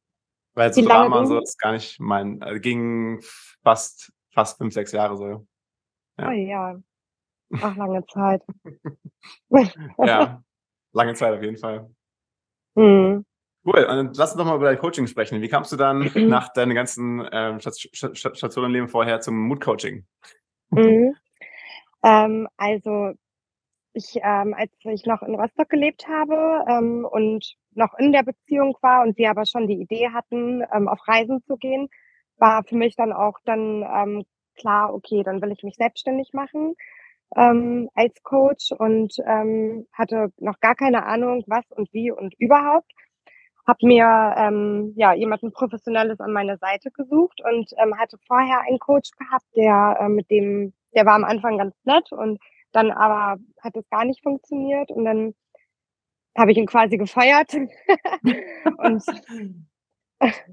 Weil 0.55 0.73
so 0.73 0.81
Drama 0.81 1.19
und 1.19 1.27
so 1.27 1.39
ist 1.39 1.59
gar 1.59 1.73
nicht 1.73 1.99
mein, 1.99 2.41
äh, 2.41 2.59
ging 2.59 3.21
fast, 3.61 4.11
fast 4.31 4.57
fünf, 4.57 4.73
sechs 4.73 4.91
Jahre 4.93 5.17
so. 5.17 5.45
Ja. 6.17 6.29
Oh 6.29 6.31
ja. 6.31 6.75
Ach, 7.61 7.75
lange 7.75 8.05
Zeit. 8.07 8.41
ja, 9.99 10.41
lange 10.93 11.13
Zeit 11.13 11.33
auf 11.35 11.43
jeden 11.43 11.57
Fall. 11.57 11.89
Mhm. 12.75 13.25
Cool, 13.65 13.83
und 13.83 13.95
dann 13.95 14.13
lass 14.13 14.31
uns 14.31 14.37
doch 14.37 14.45
mal 14.45 14.55
über 14.55 14.65
dein 14.65 14.77
Coaching 14.77 15.07
sprechen. 15.07 15.41
Wie 15.41 15.49
kamst 15.49 15.71
du 15.71 15.75
dann 15.75 16.11
nach 16.15 16.53
deinen 16.53 16.75
ganzen 16.75 17.27
ähm, 17.31 17.59
Stationen 17.59 18.67
im 18.67 18.73
Leben 18.73 18.87
vorher 18.87 19.21
zum 19.21 19.47
Mood-Coaching? 19.47 20.05
Mhm. 20.69 21.15
Ähm, 22.03 22.47
also 22.57 23.13
ich, 23.93 24.19
ähm, 24.21 24.53
als 24.53 24.71
ich 24.83 25.05
noch 25.05 25.23
in 25.23 25.35
Rostock 25.35 25.69
gelebt 25.69 26.07
habe 26.07 26.63
ähm, 26.69 27.05
und 27.09 27.55
noch 27.75 27.93
in 27.97 28.11
der 28.11 28.23
Beziehung 28.23 28.77
war 28.81 29.03
und 29.03 29.15
sie 29.15 29.27
aber 29.27 29.45
schon 29.45 29.67
die 29.67 29.81
Idee 29.81 30.09
hatten, 30.13 30.63
ähm, 30.73 30.87
auf 30.87 30.99
Reisen 31.07 31.43
zu 31.43 31.57
gehen, 31.57 31.89
war 32.37 32.63
für 32.63 32.75
mich 32.75 32.95
dann 32.95 33.13
auch 33.13 33.37
dann 33.45 33.83
ähm, 33.83 34.23
klar, 34.57 34.93
okay, 34.93 35.23
dann 35.23 35.41
will 35.41 35.51
ich 35.51 35.63
mich 35.63 35.75
selbstständig 35.75 36.33
machen 36.33 36.75
ähm, 37.35 37.89
als 37.95 38.21
Coach 38.23 38.71
und 38.71 39.15
ähm, 39.25 39.87
hatte 39.93 40.31
noch 40.37 40.59
gar 40.59 40.75
keine 40.75 41.05
Ahnung, 41.05 41.43
was 41.47 41.65
und 41.71 41.91
wie 41.93 42.11
und 42.11 42.33
überhaupt. 42.39 42.91
Hab 43.67 43.81
mir 43.81 44.35
ähm, 44.37 44.93
ja 44.95 45.13
jemanden 45.13 45.51
professionelles 45.51 46.19
an 46.19 46.31
meine 46.31 46.57
Seite 46.57 46.91
gesucht 46.91 47.41
und 47.43 47.71
ähm, 47.77 47.97
hatte 47.97 48.17
vorher 48.27 48.61
einen 48.61 48.79
Coach 48.79 49.09
gehabt, 49.17 49.45
der 49.55 49.97
äh, 50.01 50.09
mit 50.09 50.29
dem, 50.29 50.73
der 50.93 51.05
war 51.05 51.15
am 51.15 51.23
Anfang 51.23 51.57
ganz 51.57 51.75
nett 51.83 52.11
und 52.11 52.39
dann 52.73 52.91
aber 52.91 53.41
hat 53.61 53.75
es 53.75 53.89
gar 53.89 54.05
nicht 54.05 54.21
funktioniert 54.21 54.91
und 54.91 55.05
dann 55.05 55.33
habe 56.35 56.51
ich 56.51 56.57
ihn 56.57 56.65
quasi 56.65 56.97
gefeuert 56.97 57.53
und 58.77 59.03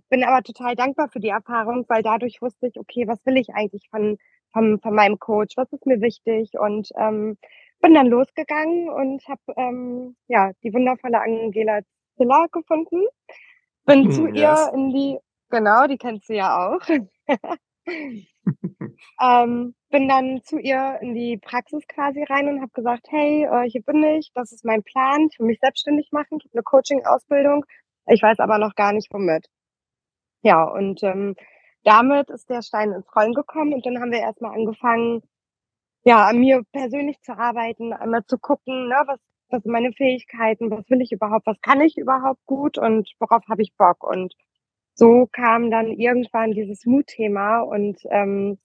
bin 0.08 0.24
aber 0.24 0.42
total 0.42 0.74
dankbar 0.76 1.08
für 1.08 1.20
die 1.20 1.28
Erfahrung, 1.28 1.84
weil 1.88 2.02
dadurch 2.02 2.40
wusste 2.42 2.66
ich, 2.66 2.78
okay, 2.78 3.06
was 3.06 3.24
will 3.26 3.36
ich 3.36 3.50
eigentlich 3.54 3.88
von, 3.90 4.18
von, 4.52 4.80
von 4.80 4.94
meinem 4.94 5.18
Coach, 5.18 5.56
was 5.56 5.72
ist 5.72 5.86
mir 5.86 6.00
wichtig 6.00 6.50
und 6.58 6.88
ähm, 6.96 7.36
bin 7.80 7.94
dann 7.94 8.06
losgegangen 8.06 8.88
und 8.88 9.26
habe 9.28 9.40
ähm, 9.56 10.16
ja 10.28 10.52
die 10.62 10.72
wundervolle 10.72 11.20
Angela 11.20 11.80
Ziller 12.16 12.46
gefunden. 12.52 13.02
Bin 13.84 14.04
hm, 14.04 14.10
zu 14.12 14.26
yes. 14.28 14.36
ihr 14.36 14.72
in 14.74 14.90
die, 14.90 15.18
genau, 15.50 15.86
die 15.86 15.98
kennst 15.98 16.28
du 16.28 16.34
ja 16.34 16.68
auch. 16.68 16.80
ähm, 19.20 19.74
bin 19.92 20.08
dann 20.08 20.42
zu 20.42 20.58
ihr 20.58 20.98
in 21.02 21.14
die 21.14 21.36
Praxis 21.36 21.86
quasi 21.86 22.24
rein 22.24 22.48
und 22.48 22.60
habe 22.62 22.72
gesagt, 22.72 23.06
hey, 23.10 23.44
äh, 23.44 23.68
hier 23.70 23.82
bin 23.82 24.02
ich, 24.02 24.32
das 24.34 24.50
ist 24.50 24.64
mein 24.64 24.82
Plan, 24.82 25.28
ich 25.30 25.38
will 25.38 25.46
mich 25.46 25.60
selbstständig 25.60 26.10
machen, 26.12 26.38
ich 26.40 26.46
habe 26.46 26.54
eine 26.54 26.62
Coaching-Ausbildung, 26.64 27.64
ich 28.06 28.22
weiß 28.22 28.40
aber 28.40 28.58
noch 28.58 28.74
gar 28.74 28.92
nicht 28.92 29.12
womit. 29.12 29.46
Ja, 30.42 30.64
und 30.64 31.02
ähm, 31.04 31.36
damit 31.84 32.30
ist 32.30 32.48
der 32.50 32.62
Stein 32.62 32.92
ins 32.92 33.06
Rollen 33.14 33.34
gekommen 33.34 33.74
und 33.74 33.86
dann 33.86 34.00
haben 34.00 34.12
wir 34.12 34.20
erstmal 34.20 34.54
angefangen, 34.54 35.22
ja, 36.04 36.26
an 36.26 36.38
mir 36.40 36.62
persönlich 36.72 37.20
zu 37.20 37.36
arbeiten, 37.38 37.92
einmal 37.92 38.24
zu 38.26 38.38
gucken, 38.38 38.88
ne, 38.88 38.96
was, 39.06 39.20
was 39.50 39.62
sind 39.62 39.72
meine 39.72 39.92
Fähigkeiten, 39.92 40.70
was 40.70 40.88
will 40.90 41.02
ich 41.02 41.12
überhaupt, 41.12 41.46
was 41.46 41.60
kann 41.60 41.80
ich 41.82 41.98
überhaupt 41.98 42.44
gut 42.46 42.78
und 42.78 43.10
worauf 43.20 43.42
habe 43.48 43.62
ich 43.62 43.76
Bock. 43.76 44.02
Und 44.02 44.34
so 44.94 45.28
kam 45.30 45.70
dann 45.70 45.88
irgendwann 45.92 46.52
dieses 46.52 46.86
Mutthema 46.86 47.60
und 47.60 47.98
ähm, 48.10 48.58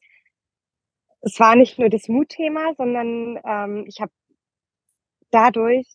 es 1.22 1.40
war 1.40 1.56
nicht 1.56 1.80
nur 1.80 1.90
das 1.90 2.08
Mutthema, 2.08 2.74
sondern 2.76 3.40
ähm, 3.44 3.86
ich 3.88 4.00
habe 4.00 4.12
dadurch 5.32 5.88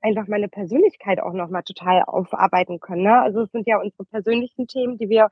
einfach 0.00 0.26
meine 0.26 0.48
Persönlichkeit 0.48 1.20
auch 1.20 1.32
nochmal 1.32 1.62
total 1.62 2.02
aufarbeiten 2.02 2.80
können. 2.80 3.02
Ne? 3.02 3.20
Also 3.20 3.42
es 3.42 3.50
sind 3.52 3.66
ja 3.66 3.80
unsere 3.80 4.04
persönlichen 4.04 4.66
Themen, 4.66 4.98
die 4.98 5.08
wir 5.08 5.28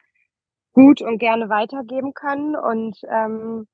gut 0.73 1.03
und 1.03 1.19
gerne 1.19 1.49
weitergeben 1.49 2.15
können. 2.15 2.55
Und 2.55 2.99
ähm, 3.09 3.67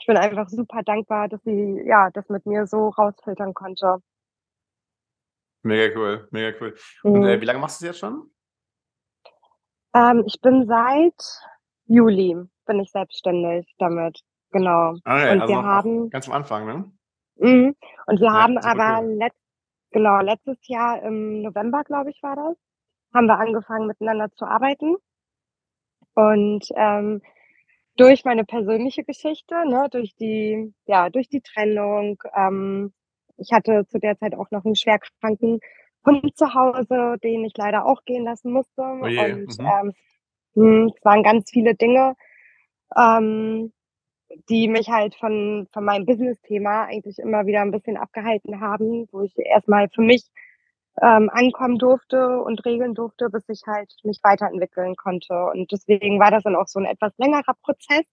ich 0.00 0.06
bin 0.06 0.16
einfach 0.16 0.48
super 0.48 0.82
dankbar, 0.82 1.28
dass 1.28 1.42
sie 1.44 1.82
ja 1.86 2.10
das 2.10 2.28
mit 2.28 2.46
mir 2.46 2.66
so 2.66 2.88
rausfiltern 2.88 3.54
konnte. 3.54 3.98
Mega 5.62 5.94
cool, 5.96 6.28
mega 6.30 6.56
cool. 6.60 6.74
Und 7.02 7.24
äh, 7.24 7.36
mhm. 7.36 7.40
wie 7.40 7.44
lange 7.44 7.58
machst 7.60 7.80
du 7.80 7.86
das 7.86 7.94
jetzt 7.94 8.00
schon? 8.00 8.30
Ähm, 9.94 10.24
ich 10.26 10.40
bin 10.40 10.66
seit 10.66 11.14
Juli 11.86 12.36
bin 12.66 12.80
ich 12.80 12.90
selbstständig 12.90 13.74
damit. 13.78 14.20
Genau. 14.50 14.90
Okay, 15.04 15.32
und 15.32 15.40
also 15.42 15.54
wir 15.54 15.62
haben 15.62 16.10
ganz 16.10 16.28
am 16.28 16.34
Anfang, 16.34 16.66
ne? 16.66 16.92
Mh, 17.36 17.72
und 18.06 18.20
wir 18.20 18.26
ja, 18.26 18.32
haben 18.32 18.58
aber 18.58 19.02
cool. 19.02 19.14
letzt, 19.14 19.40
genau 19.90 20.20
letztes 20.20 20.58
Jahr 20.66 21.02
im 21.02 21.42
November, 21.42 21.84
glaube 21.84 22.10
ich, 22.10 22.22
war 22.22 22.36
das, 22.36 22.56
haben 23.14 23.26
wir 23.26 23.38
angefangen 23.38 23.86
miteinander 23.86 24.30
zu 24.32 24.44
arbeiten. 24.44 24.96
Und 26.14 26.66
ähm, 26.74 27.22
durch 27.96 28.24
meine 28.24 28.44
persönliche 28.44 29.04
Geschichte, 29.04 29.54
ne, 29.66 29.88
durch 29.90 30.14
die, 30.16 30.74
ja, 30.86 31.10
durch 31.10 31.28
die 31.28 31.40
Trennung, 31.40 32.18
ähm, 32.34 32.92
ich 33.36 33.52
hatte 33.52 33.86
zu 33.88 33.98
der 33.98 34.18
Zeit 34.18 34.34
auch 34.34 34.50
noch 34.50 34.64
einen 34.64 34.76
schwerkranken 34.76 35.60
Hund 36.04 36.36
zu 36.36 36.54
Hause, 36.54 37.16
den 37.22 37.44
ich 37.44 37.52
leider 37.56 37.86
auch 37.86 38.04
gehen 38.04 38.24
lassen 38.24 38.52
musste. 38.52 38.82
Oh 38.82 39.04
und 39.04 39.06
mhm. 39.06 39.46
ähm, 39.60 39.92
hm, 40.54 40.92
es 40.94 41.04
waren 41.04 41.22
ganz 41.22 41.50
viele 41.50 41.74
Dinge, 41.74 42.16
ähm, 42.96 43.72
die 44.48 44.68
mich 44.68 44.88
halt 44.88 45.14
von, 45.14 45.68
von 45.72 45.84
meinem 45.84 46.06
Business-Thema 46.06 46.84
eigentlich 46.84 47.18
immer 47.18 47.46
wieder 47.46 47.62
ein 47.62 47.72
bisschen 47.72 47.96
abgehalten 47.96 48.60
haben, 48.60 49.08
wo 49.12 49.22
ich 49.22 49.36
erstmal 49.38 49.88
für 49.88 50.02
mich 50.02 50.30
ähm, 51.00 51.30
ankommen 51.32 51.78
durfte 51.78 52.40
und 52.40 52.64
regeln 52.64 52.94
durfte, 52.94 53.30
bis 53.30 53.48
ich 53.48 53.62
halt 53.66 53.92
mich 54.04 54.20
weiterentwickeln 54.22 54.96
konnte. 54.96 55.34
Und 55.52 55.70
deswegen 55.72 56.20
war 56.20 56.30
das 56.30 56.42
dann 56.42 56.56
auch 56.56 56.66
so 56.66 56.78
ein 56.78 56.84
etwas 56.84 57.12
längerer 57.18 57.54
Prozess. 57.62 58.04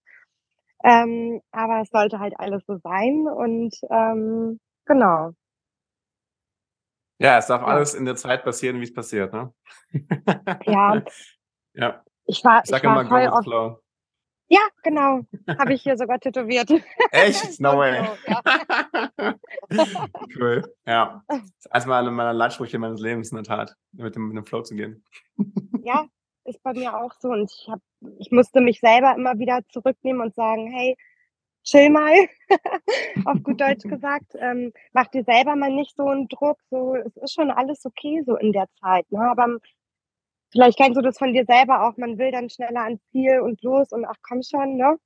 Ähm, 0.84 1.40
aber 1.50 1.80
es 1.82 1.90
sollte 1.90 2.18
halt 2.18 2.34
alles 2.38 2.64
so 2.66 2.76
sein 2.76 3.26
und 3.26 3.74
ähm, 3.90 4.60
genau. 4.86 5.32
Ja, 7.18 7.38
es 7.38 7.48
darf 7.48 7.62
ja. 7.62 7.66
alles 7.66 7.94
in 7.94 8.04
der 8.04 8.14
Zeit 8.14 8.44
passieren, 8.44 8.78
wie 8.78 8.84
es 8.84 8.94
passiert, 8.94 9.32
ne? 9.32 9.52
Ja. 10.66 11.02
ja. 11.74 12.04
Ich 12.26 12.44
war, 12.44 12.62
ich, 12.64 12.70
war 12.70 13.06
voll 13.06 13.28
oft. 13.28 13.82
Ja, 14.48 14.60
genau. 14.82 15.20
Habe 15.58 15.74
ich 15.74 15.82
hier 15.82 15.96
sogar 15.98 16.18
tätowiert. 16.18 16.70
Echt? 17.10 17.60
No 17.60 17.78
way. 17.78 18.06
Cool. 20.38 20.62
Ja. 20.86 21.22
Das 21.28 21.40
ist 21.40 21.70
eines 21.70 21.86
meiner 21.86 22.32
Leitsprüche 22.32 22.78
meines 22.78 23.00
Lebens 23.00 23.30
in 23.30 23.36
der 23.36 23.44
Tat, 23.44 23.76
mit 23.92 24.14
dem, 24.14 24.28
mit 24.28 24.36
dem 24.36 24.44
Flow 24.44 24.62
zu 24.62 24.74
gehen. 24.74 25.04
ja, 25.84 26.06
ist 26.44 26.62
bei 26.62 26.72
mir 26.72 26.96
auch 26.96 27.12
so. 27.18 27.28
Und 27.28 27.50
ich, 27.52 27.68
hab, 27.70 27.80
ich 28.18 28.30
musste 28.30 28.60
mich 28.60 28.80
selber 28.80 29.14
immer 29.14 29.38
wieder 29.38 29.60
zurücknehmen 29.68 30.22
und 30.22 30.34
sagen, 30.34 30.70
hey, 30.72 30.96
chill 31.64 31.90
mal, 31.90 32.14
auf 33.26 33.42
gut 33.42 33.60
Deutsch 33.60 33.84
gesagt. 33.84 34.34
Ähm, 34.38 34.72
mach 34.92 35.08
dir 35.08 35.24
selber 35.24 35.56
mal 35.56 35.70
nicht 35.70 35.96
so 35.96 36.08
einen 36.08 36.28
Druck. 36.28 36.58
So, 36.70 36.94
es 36.94 37.16
ist 37.16 37.34
schon 37.34 37.50
alles 37.50 37.84
okay 37.84 38.22
so 38.24 38.36
in 38.36 38.52
der 38.52 38.68
Zeit. 38.80 39.10
Ne? 39.10 39.20
Aber 39.20 39.58
Vielleicht 40.50 40.78
kennst 40.78 40.96
du 40.96 41.02
das 41.02 41.18
von 41.18 41.32
dir 41.32 41.44
selber 41.44 41.86
auch, 41.86 41.96
man 41.96 42.18
will 42.18 42.30
dann 42.30 42.48
schneller 42.48 42.84
ans 42.84 43.00
Ziel 43.10 43.40
und 43.40 43.62
los 43.62 43.92
und 43.92 44.04
ach 44.06 44.16
komm 44.22 44.42
schon, 44.42 44.76
ne? 44.76 44.96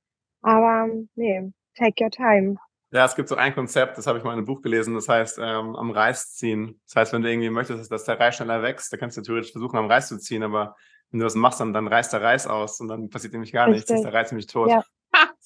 Aber 0.41 0.87
nee, 1.15 1.51
take 1.75 2.03
your 2.03 2.11
time. 2.11 2.57
Ja, 2.91 3.05
es 3.05 3.15
gibt 3.15 3.27
so 3.27 3.35
ein 3.35 3.55
Konzept, 3.55 3.97
das 3.97 4.05
habe 4.05 4.19
ich 4.19 4.23
mal 4.23 4.33
in 4.33 4.37
einem 4.37 4.45
Buch 4.45 4.61
gelesen, 4.61 4.93
das 4.93 5.09
heißt 5.09 5.39
ähm, 5.39 5.75
am 5.75 5.89
Reis 5.89 6.35
ziehen. 6.35 6.79
Das 6.85 6.95
heißt, 6.95 7.13
wenn 7.13 7.23
du 7.23 7.29
irgendwie 7.29 7.49
möchtest, 7.49 7.91
dass 7.91 8.03
der 8.03 8.19
Reis 8.19 8.35
schneller 8.35 8.61
wächst, 8.61 8.93
dann 8.93 8.99
kannst 8.99 9.17
du 9.17 9.21
theoretisch 9.21 9.51
versuchen, 9.51 9.77
am 9.77 9.87
Reis 9.87 10.07
zu 10.07 10.19
ziehen, 10.19 10.43
aber 10.43 10.75
wenn 11.09 11.19
du 11.19 11.25
das 11.25 11.35
machst, 11.35 11.59
dann, 11.59 11.73
dann 11.73 11.87
reißt 11.87 12.13
der 12.13 12.21
Reis 12.21 12.45
aus 12.45 12.79
und 12.79 12.87
dann 12.87 13.09
passiert 13.09 13.33
nämlich 13.33 13.51
gar 13.51 13.67
Richtig. 13.67 13.89
nichts, 13.89 13.91
ist 13.91 14.03
der 14.03 14.13
Reis 14.13 14.31
nämlich 14.31 14.47
tot. 14.47 14.69
Ja. 14.69 14.83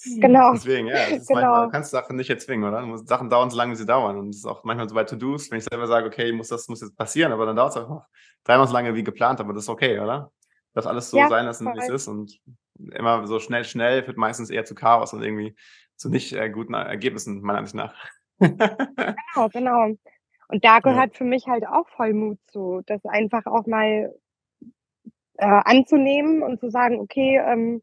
Genau. 0.04 0.54
Deswegen, 0.54 0.88
ja, 0.88 1.06
genau. 1.06 1.18
Manchmal, 1.30 1.66
du 1.66 1.72
kannst 1.72 1.92
Sachen 1.92 2.16
nicht 2.16 2.30
erzwingen, 2.30 2.68
oder? 2.68 2.98
Sachen 3.06 3.30
dauern 3.30 3.50
so 3.50 3.58
lange, 3.58 3.72
wie 3.72 3.75
sie 3.75 3.86
dauern. 3.86 4.18
Und 4.18 4.30
es 4.30 4.38
ist 4.38 4.46
auch 4.46 4.63
manchmal 4.63 4.88
so 4.88 4.96
bei 4.96 5.04
To-Dos, 5.04 5.51
wenn 5.51 5.60
ich 5.60 5.66
selber 5.66 5.88
sage, 5.88 6.08
okay, 6.08 6.32
muss 6.32 6.50
das 6.50 6.68
muss 6.68 6.82
jetzt 6.82 6.98
passieren, 6.98 7.32
aber 7.32 7.46
dann 7.46 7.56
dauert 7.56 7.72
es 7.72 7.77
auch 7.77 7.89
noch 7.89 8.06
dreimal 8.44 8.68
so 8.68 8.74
lange 8.74 8.96
wie 8.96 9.04
geplant, 9.04 9.39
aber 9.39 9.54
das 9.54 9.63
ist 9.63 9.70
okay, 9.70 10.00
oder? 10.00 10.32
Das 10.74 10.86
alles 10.86 11.10
so 11.10 11.18
ja, 11.18 11.27
sein 11.27 11.46
lassen, 11.46 11.66
wie 11.68 11.80
es 11.80 11.89
ist. 11.89 12.08
Und 12.08 12.39
immer 12.94 13.25
so 13.27 13.39
schnell, 13.39 13.63
schnell 13.63 14.04
führt 14.04 14.18
meistens 14.18 14.50
eher 14.50 14.66
zu 14.66 14.75
Chaos 14.75 15.13
und 15.13 15.24
irgendwie 15.24 15.56
zu 15.96 16.10
nicht 16.10 16.34
äh, 16.34 16.50
guten 16.50 16.74
Ergebnissen, 16.74 17.42
meiner 17.42 17.60
Ansicht 17.60 17.75
nach. 17.75 17.96
genau, 18.39 19.50
genau. 19.51 19.96
Und 20.50 20.63
da 20.63 20.80
gehört 20.80 21.13
ja. 21.13 21.18
für 21.18 21.24
mich 21.25 21.48
halt 21.48 21.68
auch 21.68 21.88
voll 21.89 22.13
Mut 22.13 22.39
zu, 22.48 22.82
das 22.86 23.04
einfach 23.06 23.46
auch 23.48 23.66
mal 23.66 24.13
äh, 25.38 25.62
anzunehmen 25.66 26.44
und 26.44 26.60
zu 26.60 26.70
sagen, 26.70 27.00
okay, 27.00 27.42
ähm, 27.44 27.82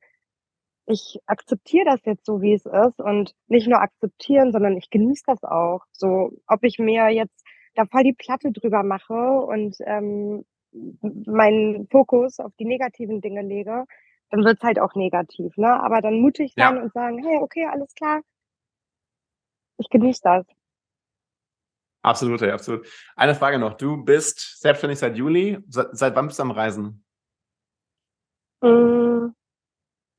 ich 0.86 1.18
akzeptiere 1.26 1.86
das 1.86 2.00
jetzt 2.04 2.26
so, 2.26 2.42
wie 2.42 2.54
es 2.54 2.66
ist 2.66 3.00
und 3.00 3.34
nicht 3.48 3.68
nur 3.68 3.80
akzeptieren, 3.80 4.52
sondern 4.52 4.76
ich 4.76 4.90
genieße 4.90 5.24
das 5.26 5.42
auch. 5.44 5.80
So, 5.92 6.32
ob 6.46 6.62
ich 6.62 6.78
mir 6.78 7.08
jetzt 7.10 7.44
da 7.74 7.86
voll 7.86 8.04
die 8.04 8.12
Platte 8.12 8.52
drüber 8.52 8.82
mache 8.82 9.14
und 9.14 9.76
ähm, 9.80 10.44
meinen 11.26 11.88
Fokus 11.88 12.38
auf 12.38 12.52
die 12.58 12.64
negativen 12.64 13.20
Dinge 13.20 13.42
lege, 13.42 13.84
dann 14.30 14.44
wird's 14.44 14.62
halt 14.62 14.80
auch 14.80 14.94
negativ, 14.94 15.56
ne? 15.56 15.80
Aber 15.82 16.00
dann 16.00 16.20
mutig 16.20 16.54
sein 16.56 16.76
ja. 16.76 16.82
und 16.82 16.92
sagen, 16.92 17.22
hey, 17.24 17.38
okay, 17.40 17.66
alles 17.66 17.94
klar. 17.94 18.22
Ich 19.78 19.88
genieße 19.88 20.20
das. 20.22 20.46
Absolut, 22.02 22.42
ja, 22.42 22.52
absolut. 22.52 22.86
Eine 23.16 23.34
Frage 23.34 23.58
noch. 23.58 23.74
Du 23.74 24.04
bist 24.04 24.60
selbstständig 24.60 24.98
seit 24.98 25.16
Juli. 25.16 25.58
Seit, 25.68 25.96
seit 25.96 26.14
wann 26.14 26.26
bist 26.26 26.38
du 26.38 26.42
am 26.42 26.50
Reisen? 26.50 27.04
Hm, 28.62 29.34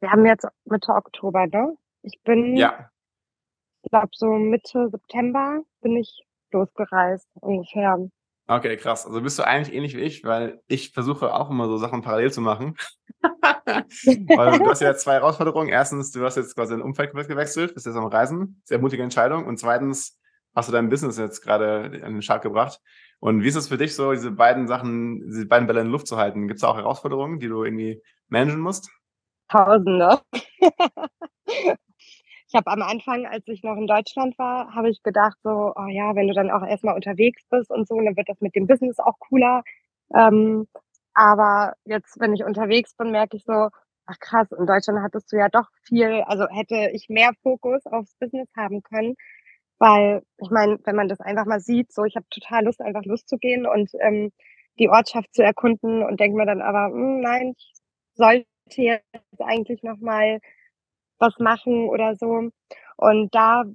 wir 0.06 0.12
haben 0.12 0.26
jetzt 0.28 0.48
Mitte 0.66 0.94
Oktober, 0.94 1.48
ne? 1.48 1.76
Ich 2.04 2.22
bin, 2.24 2.56
ja. 2.56 2.92
ich 3.82 3.90
glaube, 3.90 4.10
so 4.12 4.28
Mitte 4.28 4.88
September 4.92 5.64
bin 5.82 5.98
ich 5.98 6.24
losgereist, 6.52 7.28
ungefähr. 7.42 8.08
Okay, 8.48 8.78
krass. 8.78 9.08
Also 9.08 9.20
bist 9.22 9.40
du 9.40 9.48
eigentlich 9.48 9.76
ähnlich 9.76 9.96
wie 9.96 10.02
ich, 10.02 10.24
weil 10.24 10.62
ich 10.68 10.92
versuche 10.92 11.34
auch 11.34 11.50
immer 11.50 11.66
so 11.66 11.78
Sachen 11.78 12.04
parallel 12.04 12.32
zu 12.32 12.42
machen. 12.42 12.76
weil 13.24 14.60
du 14.60 14.70
hast 14.70 14.82
ja 14.82 14.96
zwei 14.96 15.14
Herausforderungen. 15.14 15.70
Erstens, 15.70 16.12
du 16.12 16.24
hast 16.24 16.36
jetzt 16.36 16.54
quasi 16.54 16.76
ein 16.76 16.84
Umfeld 16.84 17.12
gewechselt, 17.12 17.74
bist 17.74 17.88
jetzt 17.88 17.96
am 17.96 18.06
Reisen. 18.06 18.62
Sehr 18.64 18.78
mutige 18.78 19.02
Entscheidung. 19.02 19.48
Und 19.48 19.58
zweitens 19.58 20.20
hast 20.54 20.70
du 20.70 20.74
dein 20.74 20.90
Business 20.90 21.18
jetzt 21.18 21.42
gerade 21.42 21.86
an 22.04 22.14
den 22.14 22.22
Start 22.22 22.44
gebracht. 22.44 22.80
Und 23.20 23.42
wie 23.42 23.48
ist 23.48 23.56
es 23.56 23.70
für 23.70 23.78
dich 23.78 23.96
so, 23.96 24.12
diese 24.12 24.30
beiden 24.30 24.68
Sachen, 24.68 25.22
diese 25.26 25.48
beiden 25.48 25.66
Bälle 25.66 25.82
in 25.82 25.88
Luft 25.88 26.06
zu 26.06 26.18
halten? 26.18 26.48
Gibt 26.48 26.60
es 26.60 26.64
auch 26.64 26.78
Herausforderungen, 26.78 27.40
die 27.40 27.48
du 27.48 27.64
irgendwie 27.64 28.04
managen 28.28 28.62
musst? 28.62 28.92
Tausende. 29.50 30.20
ich 31.48 32.56
habe 32.56 32.72
am 32.72 32.82
Anfang, 32.82 33.25
als 33.28 33.44
ich 33.48 33.64
noch 33.64 33.78
in 33.78 33.88
Deutschland 33.88 34.38
war, 34.40 34.74
habe 34.75 34.90
ich 34.90 35.04
gedacht 35.04 35.38
so, 35.44 35.74
oh 35.75 35.88
ja, 35.88 36.16
wenn 36.16 36.28
du 36.28 36.34
dann 36.34 36.52
auch 36.52 36.64
erstmal 36.66 36.96
unterwegs 36.96 37.44
bist 37.50 37.72
und 37.72 37.88
so, 37.88 37.96
dann 38.02 38.18
wird 38.18 38.30
das 38.30 38.42
mit 38.42 38.56
dem 38.56 38.68
Business 38.68 39.00
auch 39.00 39.20
cooler. 39.20 39.64
Ähm, 40.16 40.68
aber 41.14 41.74
jetzt, 41.86 42.20
wenn 42.20 42.34
ich 42.34 42.44
unterwegs 42.44 42.96
bin, 42.96 43.12
merke 43.12 43.38
ich 43.38 43.46
so, 43.46 43.70
ach 44.08 44.20
krass, 44.20 44.52
in 44.52 44.66
Deutschland 44.68 45.02
hattest 45.02 45.32
du 45.32 45.38
ja 45.38 45.50
doch 45.50 45.68
viel, 45.84 46.24
also 46.28 46.48
hätte 46.50 46.90
ich 46.94 47.08
mehr 47.10 47.32
Fokus 47.44 47.86
aufs 47.86 48.16
Business 48.20 48.50
haben 48.58 48.82
können. 48.84 49.16
Weil, 49.80 50.24
ich 50.38 50.50
meine, 50.52 50.80
wenn 50.86 50.96
man 50.96 51.10
das 51.10 51.20
einfach 51.22 51.46
mal 51.46 51.60
sieht, 51.60 51.92
so 51.94 52.06
ich 52.06 52.16
habe 52.16 52.25
total 52.30 52.66
Lust, 52.66 52.82
einfach 52.82 53.04
loszugehen 53.06 53.66
und 53.68 53.92
ähm, 54.02 54.32
die 54.80 54.90
Ortschaft 54.90 55.34
zu 55.36 55.44
erkunden 55.44 56.04
und 56.04 56.20
denke 56.20 56.38
mir 56.38 56.46
dann 56.46 56.62
aber, 56.62 56.88
hm, 56.94 57.22
nein, 57.22 57.53
ich 57.58 57.74
sollte 58.16 58.48
jetzt 58.70 59.04
eigentlich 59.40 59.84
nochmal 59.84 60.40
was 61.20 61.38
machen 61.40 61.90
oder 61.90 62.16
so. 62.16 62.50
Und 62.98 63.36
da 63.36 63.66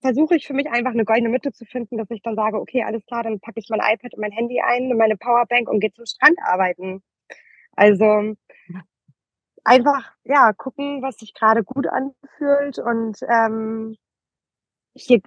versuche 0.00 0.36
ich 0.36 0.46
für 0.46 0.54
mich 0.54 0.68
einfach 0.70 0.92
eine 0.92 1.04
goldene 1.04 1.28
Mitte 1.28 1.52
zu 1.52 1.64
finden, 1.64 1.98
dass 1.98 2.10
ich 2.10 2.22
dann 2.22 2.36
sage, 2.36 2.58
okay, 2.58 2.82
alles 2.82 3.04
klar, 3.06 3.22
dann 3.22 3.40
packe 3.40 3.60
ich 3.60 3.68
mein 3.68 3.80
iPad 3.80 4.14
und 4.14 4.20
mein 4.20 4.32
Handy 4.32 4.60
ein 4.60 4.90
und 4.90 4.98
meine 4.98 5.16
Powerbank 5.16 5.68
und 5.68 5.80
gehe 5.80 5.92
zum 5.92 6.06
Strand 6.06 6.38
arbeiten. 6.42 7.02
Also 7.76 8.34
einfach, 9.64 10.12
ja, 10.24 10.52
gucken, 10.52 11.02
was 11.02 11.16
sich 11.16 11.34
gerade 11.34 11.62
gut 11.64 11.86
anfühlt 11.86 12.78
und 12.78 13.18
ähm, 13.28 13.96
hier, 14.94 15.20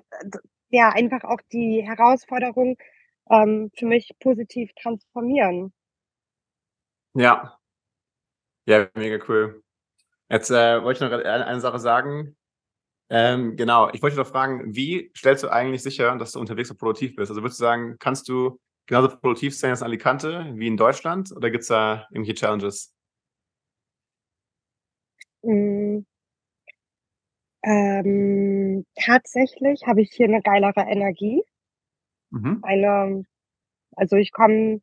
ja, 0.69 0.89
einfach 0.89 1.23
auch 1.23 1.39
die 1.51 1.83
Herausforderung 1.85 2.77
ähm, 3.29 3.71
für 3.75 3.85
mich 3.85 4.11
positiv 4.19 4.71
transformieren. 4.73 5.71
Ja. 7.13 7.57
Ja, 8.65 8.87
mega 8.95 9.19
cool. 9.27 9.61
Jetzt 10.29 10.51
äh, 10.51 10.81
wollte 10.83 11.05
ich 11.05 11.11
noch 11.11 11.19
eine, 11.19 11.45
eine 11.45 11.59
Sache 11.59 11.79
sagen. 11.79 12.35
Ähm, 13.09 13.55
genau, 13.57 13.89
ich 13.93 14.01
wollte 14.01 14.17
noch 14.17 14.27
fragen, 14.27 14.75
wie 14.75 15.11
stellst 15.15 15.43
du 15.43 15.49
eigentlich 15.49 15.83
sicher, 15.83 16.15
dass 16.17 16.31
du 16.33 16.39
unterwegs 16.39 16.69
so 16.69 16.75
produktiv 16.75 17.15
bist? 17.15 17.31
Also 17.31 17.43
würdest 17.43 17.59
du 17.59 17.63
sagen, 17.63 17.97
kannst 17.99 18.29
du 18.29 18.59
genauso 18.87 19.17
produktiv 19.17 19.57
sein 19.57 19.75
in 19.75 19.83
Alicante 19.83 20.51
wie 20.55 20.67
in 20.67 20.77
Deutschland 20.77 21.31
oder 21.35 21.51
gibt 21.51 21.63
es 21.63 21.67
da 21.67 22.07
irgendwelche 22.11 22.35
Challenges? 22.39 22.87
Hm. 25.43 26.05
Ähm, 27.63 28.85
tatsächlich 28.95 29.85
habe 29.87 30.01
ich 30.01 30.11
hier 30.11 30.27
eine 30.27 30.41
geilere 30.41 30.81
Energie. 30.81 31.43
Mhm. 32.31 32.59
Eine 32.63 33.25
also, 33.95 34.17
ich 34.17 34.31
komme 34.31 34.81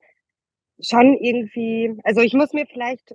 schon 0.80 1.16
irgendwie 1.18 1.96
also, 2.04 2.20
ich 2.22 2.34
muss 2.34 2.52
mir 2.52 2.66
vielleicht 2.66 3.14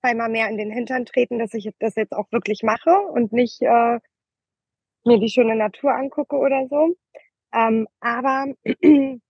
zweimal 0.00 0.28
mehr 0.28 0.48
in 0.48 0.58
den 0.58 0.70
Hintern 0.70 1.06
treten, 1.06 1.38
dass 1.38 1.54
ich 1.54 1.70
das 1.78 1.94
jetzt 1.96 2.12
auch 2.12 2.30
wirklich 2.32 2.62
mache 2.62 2.90
und 3.12 3.32
nicht, 3.32 3.62
äh, 3.62 3.98
mir 5.04 5.18
die 5.18 5.30
schöne 5.30 5.56
Natur 5.56 5.94
angucke 5.94 6.36
oder 6.36 6.66
so. 6.68 6.94
Ähm, 7.52 7.88
aber 8.00 8.46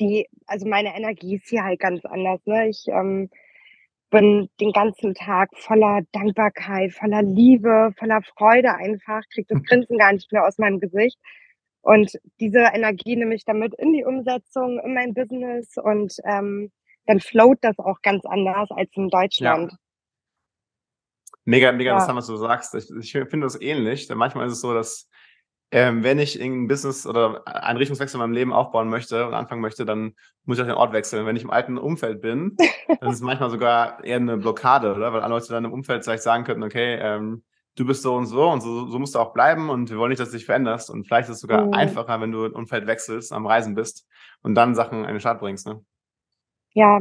die 0.00 0.28
also, 0.46 0.68
meine 0.68 0.96
Energie 0.96 1.36
ist 1.36 1.48
hier 1.48 1.64
halt 1.64 1.80
ganz 1.80 2.04
anders, 2.04 2.40
ne? 2.46 2.68
Ich, 2.68 2.86
ähm 2.88 3.30
bin 4.10 4.48
den 4.60 4.72
ganzen 4.72 5.14
Tag 5.14 5.50
voller 5.56 6.02
Dankbarkeit, 6.12 6.92
voller 6.92 7.22
Liebe, 7.22 7.92
voller 7.96 8.20
Freude 8.22 8.74
einfach, 8.74 9.22
kriege 9.32 9.46
das 9.48 9.58
mhm. 9.58 9.64
Grinsen 9.64 9.98
gar 9.98 10.12
nicht 10.12 10.30
mehr 10.32 10.46
aus 10.46 10.58
meinem 10.58 10.80
Gesicht. 10.80 11.18
Und 11.82 12.18
diese 12.40 12.58
Energie 12.74 13.16
nehme 13.16 13.34
ich 13.34 13.44
damit 13.44 13.74
in 13.74 13.92
die 13.92 14.04
Umsetzung, 14.04 14.80
in 14.80 14.94
mein 14.94 15.14
Business 15.14 15.78
und 15.78 16.14
ähm, 16.24 16.70
dann 17.06 17.20
float 17.20 17.58
das 17.62 17.78
auch 17.78 18.00
ganz 18.02 18.24
anders 18.24 18.70
als 18.70 18.90
in 18.94 19.08
Deutschland. 19.08 19.72
Ja. 19.72 19.78
Mega, 21.44 21.72
mega 21.72 21.90
ja. 21.90 21.92
interessant, 21.94 22.18
was 22.18 22.26
du 22.26 22.36
sagst. 22.36 22.74
Ich, 22.74 22.90
ich 22.90 23.12
finde 23.12 23.46
das 23.46 23.60
ähnlich. 23.60 24.08
Manchmal 24.14 24.46
ist 24.46 24.54
es 24.54 24.60
so, 24.60 24.74
dass 24.74 25.08
ähm, 25.72 26.02
wenn 26.02 26.18
ich 26.18 26.40
ein 26.40 26.66
Business 26.66 27.06
oder 27.06 27.46
einen 27.46 27.78
Richtungswechsel 27.78 28.18
in 28.18 28.22
meinem 28.22 28.32
Leben 28.32 28.52
aufbauen 28.52 28.88
möchte 28.88 29.26
und 29.26 29.34
anfangen 29.34 29.60
möchte, 29.60 29.84
dann 29.84 30.14
muss 30.44 30.58
ich 30.58 30.62
auch 30.62 30.68
den 30.68 30.76
Ort 30.76 30.92
wechseln. 30.92 31.26
Wenn 31.26 31.36
ich 31.36 31.44
im 31.44 31.50
alten 31.50 31.78
Umfeld 31.78 32.20
bin, 32.20 32.56
dann 32.88 33.10
ist 33.10 33.16
es 33.16 33.20
manchmal 33.20 33.50
sogar 33.50 34.02
eher 34.02 34.16
eine 34.16 34.36
Blockade, 34.36 34.94
oder? 34.94 35.12
Weil 35.12 35.20
alle 35.20 35.34
Leute 35.34 35.48
dann 35.48 35.64
im 35.64 35.72
Umfeld 35.72 36.02
vielleicht 36.02 36.24
sagen 36.24 36.44
könnten, 36.44 36.64
okay, 36.64 36.96
ähm, 37.00 37.44
du 37.76 37.86
bist 37.86 38.02
so 38.02 38.16
und 38.16 38.26
so 38.26 38.50
und 38.50 38.62
so, 38.62 38.88
so 38.88 38.98
musst 38.98 39.14
du 39.14 39.20
auch 39.20 39.32
bleiben 39.32 39.70
und 39.70 39.90
wir 39.90 39.98
wollen 39.98 40.10
nicht, 40.10 40.20
dass 40.20 40.30
du 40.30 40.36
dich 40.36 40.46
veränderst. 40.46 40.90
Und 40.90 41.06
vielleicht 41.06 41.28
ist 41.28 41.36
es 41.36 41.40
sogar 41.40 41.66
mhm. 41.66 41.74
einfacher, 41.74 42.20
wenn 42.20 42.32
du 42.32 42.44
ein 42.44 42.52
Umfeld 42.52 42.88
wechselst, 42.88 43.32
am 43.32 43.46
Reisen 43.46 43.74
bist 43.76 44.08
und 44.42 44.56
dann 44.56 44.74
Sachen 44.74 45.04
in 45.04 45.10
den 45.10 45.20
Start 45.20 45.40
bringst, 45.40 45.66
ne? 45.66 45.84
Ja, 46.72 47.00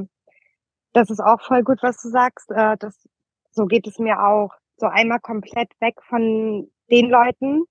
das 0.94 1.10
ist 1.10 1.20
auch 1.20 1.42
voll 1.42 1.64
gut, 1.64 1.80
was 1.82 2.02
du 2.02 2.10
sagst. 2.10 2.52
Äh, 2.52 2.78
das, 2.80 3.08
so 3.52 3.66
geht 3.66 3.88
es 3.88 4.00
mir 4.00 4.24
auch. 4.24 4.52
So 4.78 4.88
einmal 4.88 5.20
komplett 5.20 5.70
weg 5.82 5.96
von 6.08 6.72
den 6.90 7.10
Leuten 7.10 7.66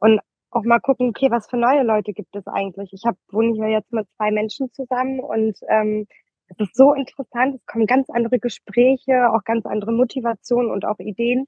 und 0.00 0.20
auch 0.50 0.64
mal 0.64 0.80
gucken, 0.80 1.10
okay, 1.10 1.30
was 1.30 1.48
für 1.48 1.56
neue 1.56 1.82
Leute 1.82 2.12
gibt 2.12 2.34
es 2.34 2.46
eigentlich? 2.46 2.92
Ich 2.92 3.04
habe 3.06 3.16
wohne 3.30 3.52
hier 3.54 3.68
jetzt 3.68 3.92
mit 3.92 4.08
zwei 4.16 4.32
Menschen 4.32 4.72
zusammen 4.72 5.20
und 5.20 5.56
ähm, 5.68 6.06
es 6.48 6.58
ist 6.58 6.76
so 6.76 6.92
interessant. 6.92 7.54
Es 7.54 7.66
kommen 7.66 7.86
ganz 7.86 8.10
andere 8.10 8.40
Gespräche, 8.40 9.30
auch 9.32 9.44
ganz 9.44 9.64
andere 9.66 9.92
Motivationen 9.92 10.70
und 10.70 10.84
auch 10.84 10.98
Ideen 10.98 11.46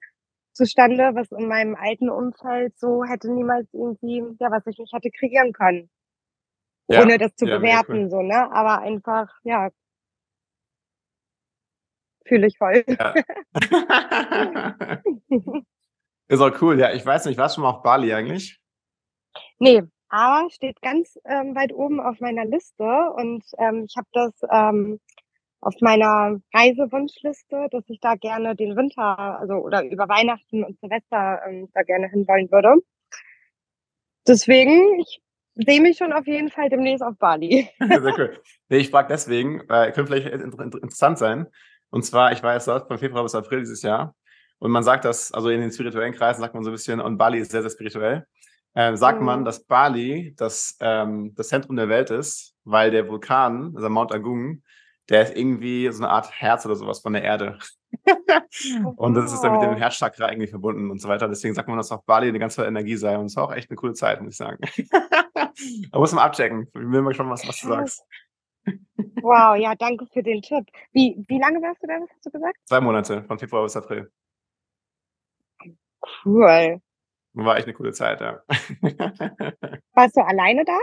zustande, 0.53 1.11
was 1.15 1.33
in 1.33 1.49
meinem 1.49 1.75
alten 1.75 2.09
Umfeld 2.09 2.79
so 2.79 3.05
hätte 3.05 3.33
niemals 3.33 3.67
irgendwie, 3.73 4.23
ja, 4.39 4.51
was 4.51 4.67
ich 4.67 4.79
nicht 4.79 4.93
hätte 4.93 5.11
kreieren 5.11 5.53
können. 5.53 5.91
Ja, 6.89 7.03
ohne 7.03 7.19
das 7.19 7.35
zu 7.35 7.47
ja, 7.47 7.59
bewerten, 7.59 8.05
cool. 8.05 8.11
so, 8.11 8.23
ne? 8.23 8.53
Aber 8.53 8.81
einfach, 8.81 9.29
ja, 9.45 9.71
fühle 12.27 12.47
ich 12.47 12.59
voll. 12.59 12.85
Ja. 12.87 13.15
ist 16.29 16.41
auch 16.41 16.63
cool, 16.63 16.79
ja. 16.79 16.93
Ich 16.93 17.05
weiß 17.05 17.27
nicht, 17.27 17.39
warst 17.39 17.57
du 17.57 17.61
schon 17.61 17.65
mal 17.65 17.77
auf 17.77 17.83
Bali 17.83 18.13
eigentlich? 18.13 18.59
Nee, 19.59 19.83
aber 20.09 20.51
steht 20.51 20.81
ganz 20.83 21.19
ähm, 21.25 21.55
weit 21.55 21.73
oben 21.73 22.01
auf 22.01 22.21
meiner 22.21 22.45
Liste 22.45 22.85
und 23.17 23.45
ähm, 23.59 23.87
ich 23.89 23.97
habe 23.97 24.09
das 24.13 24.33
ähm, 24.51 25.01
auf 25.63 25.75
meiner 25.81 26.41
Reisewunschliste, 26.53 27.69
dass 27.71 27.85
ich 27.89 28.01
da 28.01 28.17
gerne 28.17 28.57
den 28.57 28.77
Winter, 28.77 29.19
also 29.41 29.55
oder 29.55 29.85
über 29.85 30.09
Weihnachten 30.09 30.65
und 30.65 30.79
Silvester 30.81 31.41
ähm, 31.47 31.69
da 31.73 31.83
gerne 31.83 32.09
hinwollen 32.09 32.51
würde. 32.51 32.75
Deswegen, 34.27 35.01
ich 35.01 35.21
sehe 35.55 35.81
mich 35.81 35.99
schon 35.99 36.13
auf 36.13 36.27
jeden 36.27 36.51
Fall 36.51 36.69
demnächst 36.69 37.03
auf 37.03 37.17
Bali. 37.17 37.69
Sehr 37.79 38.19
cool. 38.19 38.41
Nee, 38.69 38.79
ich 38.79 38.91
frage 38.91 39.09
deswegen, 39.09 39.61
äh, 39.69 39.93
könnte 39.93 40.07
vielleicht 40.07 40.27
interessant 40.29 41.19
sein. 41.19 41.47
Und 41.93 42.05
zwar, 42.05 42.33
ich 42.33 42.43
jetzt 42.43 42.67
dort 42.67 42.89
von 42.89 42.99
Februar 42.99 43.23
bis 43.23 43.35
April 43.35 43.61
dieses 43.61 43.83
Jahr. 43.83 44.15
Und 44.59 44.71
man 44.71 44.83
sagt 44.83 45.05
das, 45.05 45.31
also 45.31 45.51
in 45.51 45.61
den 45.61 45.71
spirituellen 45.71 46.15
Kreisen 46.15 46.41
sagt 46.41 46.55
man 46.55 46.65
so 46.65 46.71
ein 46.71 46.73
bisschen, 46.73 47.01
und 47.01 47.19
Bali 47.19 47.39
ist 47.39 47.51
sehr, 47.51 47.61
sehr 47.61 47.71
spirituell, 47.71 48.27
äh, 48.75 48.97
sagt 48.97 49.21
mhm. 49.21 49.27
man, 49.27 49.45
dass 49.45 49.65
Bali 49.65 50.35
das, 50.39 50.77
ähm, 50.81 51.35
das 51.35 51.49
Zentrum 51.49 51.77
der 51.77 51.91
Welt 51.91 52.11
ist, 52.11 52.55
weil 52.65 52.91
der 52.91 53.09
Vulkan, 53.09 53.75
also 53.77 53.91
Mount 53.91 54.11
Agung, 54.11 54.63
der 55.11 55.23
ist 55.23 55.37
irgendwie 55.37 55.93
so 55.93 56.03
eine 56.03 56.11
Art 56.11 56.31
Herz 56.31 56.65
oder 56.65 56.77
sowas 56.77 57.01
von 57.01 57.13
der 57.13 57.25
Erde. 57.25 57.59
und 58.97 59.15
das 59.15 59.31
ist 59.31 59.43
dann 59.43 59.53
mit 59.53 59.61
dem 59.61 59.77
Herzchakra 59.77 60.31
irgendwie 60.31 60.49
verbunden 60.49 60.91
und 60.91 60.99
so 60.99 61.09
weiter. 61.09 61.29
Deswegen 61.29 61.55
sagt 61.55 61.69
man, 61.69 61.77
dass 61.77 61.93
auch 61.93 62.05
Bali 62.05 62.29
eine 62.29 62.39
ganz 62.39 62.55
tolle 62.55 62.69
Energie 62.69 62.97
sei. 62.97 63.19
Und 63.19 63.27
es 63.27 63.37
war 63.37 63.45
auch 63.45 63.53
echt 63.53 63.69
eine 63.69 63.77
coole 63.77 63.93
Zeit, 63.93 64.23
muss 64.23 64.33
ich 64.33 64.39
sagen. 64.39 64.59
da 65.93 65.99
muss 65.99 66.13
man 66.13 66.25
abchecken. 66.25 66.69
Ich 66.69 66.75
will 66.75 67.03
mal 67.03 67.13
schon 67.13 67.29
was, 67.29 67.47
was 67.47 67.61
du 67.61 67.69
sagst. 67.69 68.03
Wow, 69.23 69.57
ja, 69.57 69.75
danke 69.75 70.07
für 70.13 70.23
den 70.23 70.43
Tipp. 70.43 70.67
Wie, 70.93 71.25
wie 71.29 71.39
lange 71.39 71.61
warst 71.61 71.83
du 71.83 71.87
da, 71.87 71.95
hast 71.95 72.27
du 72.27 72.31
gesagt? 72.31 72.57
Zwei 72.65 72.81
Monate, 72.81 73.25
von 73.25 73.39
Februar 73.39 73.63
bis 73.63 73.77
April. 73.77 74.11
Cool. 76.25 76.81
War 77.35 77.57
echt 77.57 77.67
eine 77.67 77.75
coole 77.75 77.93
Zeit, 77.93 78.21
ja. 78.21 78.43
Warst 79.95 80.17
du 80.17 80.21
alleine 80.21 80.65
da? 80.65 80.79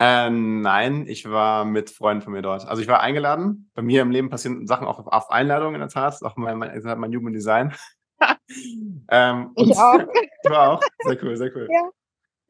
Äh, 0.00 0.30
nein, 0.30 1.06
ich 1.06 1.28
war 1.28 1.64
mit 1.64 1.90
Freunden 1.90 2.22
von 2.22 2.32
mir 2.32 2.42
dort. 2.42 2.66
Also 2.66 2.80
ich 2.80 2.88
war 2.88 3.00
eingeladen. 3.00 3.70
Bei 3.74 3.82
mir 3.82 4.02
im 4.02 4.10
Leben 4.10 4.30
passieren 4.30 4.66
Sachen 4.66 4.86
auch 4.86 5.06
auf 5.06 5.30
Einladung 5.30 5.74
in 5.74 5.80
der 5.80 5.88
Tat. 5.88 6.22
Auch 6.22 6.36
mein, 6.36 6.56
mein, 6.56 6.80
mein 6.82 7.14
Human 7.14 7.32
Design. 7.32 7.74
ähm, 9.10 9.52
ich 9.56 9.76
auch. 9.76 9.98
du 10.44 10.54
auch? 10.54 10.80
Sehr 11.00 11.22
cool, 11.22 11.36
sehr 11.36 11.54
cool. 11.54 11.68
Ja. 11.70 11.90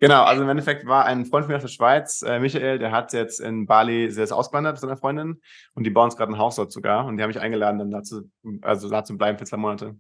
Genau, 0.01 0.23
also 0.23 0.43
im 0.43 0.49
Endeffekt 0.49 0.87
war 0.87 1.05
ein 1.05 1.27
Freund 1.27 1.45
von 1.45 1.53
mir 1.53 1.57
aus 1.57 1.63
der 1.63 1.69
Schweiz, 1.69 2.23
äh, 2.23 2.41
Michael, 2.41 2.79
der 2.79 2.91
hat 2.91 3.13
jetzt 3.13 3.39
in 3.39 3.67
Bali, 3.67 4.11
sehr 4.11 4.25
ist 4.25 4.33
ausgewandert 4.33 4.73
mit 4.73 4.81
seiner 4.81 4.97
Freundin 4.97 5.43
und 5.75 5.85
die 5.85 5.91
bauen 5.91 6.07
uns 6.07 6.17
gerade 6.17 6.33
ein 6.33 6.39
Haus 6.39 6.57
dort 6.57 6.73
sogar 6.73 7.05
und 7.05 7.19
die 7.19 7.23
haben 7.23 7.29
mich 7.29 7.39
eingeladen, 7.39 7.79
dann 7.79 7.91
dazu, 7.91 8.23
also 8.63 8.89
dazu 8.89 9.19
bleiben 9.19 9.37
für 9.37 9.45
zwei 9.45 9.59
Monate. 9.59 9.97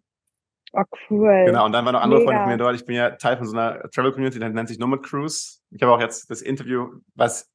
Oh, 0.73 0.85
cool. 1.11 1.45
Genau, 1.47 1.67
und 1.67 1.73
dann 1.73 1.85
waren 1.85 1.93
noch 1.93 2.01
andere 2.01 2.21
Mega. 2.21 2.31
Freunde 2.31 2.43
von 2.45 2.53
mir 2.53 2.57
dort. 2.57 2.77
Ich 2.77 2.87
bin 2.87 2.97
ja 2.97 3.11
Teil 3.11 3.37
von 3.37 3.47
so 3.47 3.57
einer 3.57 3.91
Travel 3.91 4.13
Community, 4.13 4.39
die 4.39 4.49
nennt 4.49 4.69
sich 4.69 4.79
Nomad 4.79 5.03
Cruise. 5.03 5.59
Ich 5.71 5.83
habe 5.83 5.93
auch 5.93 6.01
jetzt 6.01 6.31
das 6.31 6.41
Interview, 6.41 7.01
was 7.15 7.51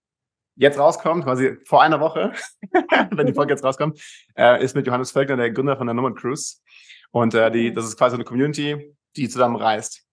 jetzt 0.56 0.78
rauskommt, 0.78 1.24
quasi 1.24 1.58
vor 1.66 1.82
einer 1.82 2.00
Woche, 2.00 2.32
wenn 3.12 3.26
die 3.26 3.34
Folge 3.34 3.54
jetzt 3.54 3.64
rauskommt, 3.64 4.00
äh, 4.38 4.64
ist 4.64 4.76
mit 4.76 4.86
Johannes 4.86 5.12
Völkner, 5.12 5.38
der 5.38 5.52
Gründer 5.52 5.78
von 5.78 5.88
der 5.88 5.94
Nomad 5.94 6.16
Cruise. 6.16 6.58
Und 7.12 7.34
äh, 7.34 7.50
die, 7.50 7.74
das 7.74 7.86
ist 7.86 7.98
quasi 7.98 8.16
eine 8.16 8.24
Community, 8.24 8.96
die 9.16 9.30
zusammen 9.30 9.56
reist. 9.56 10.05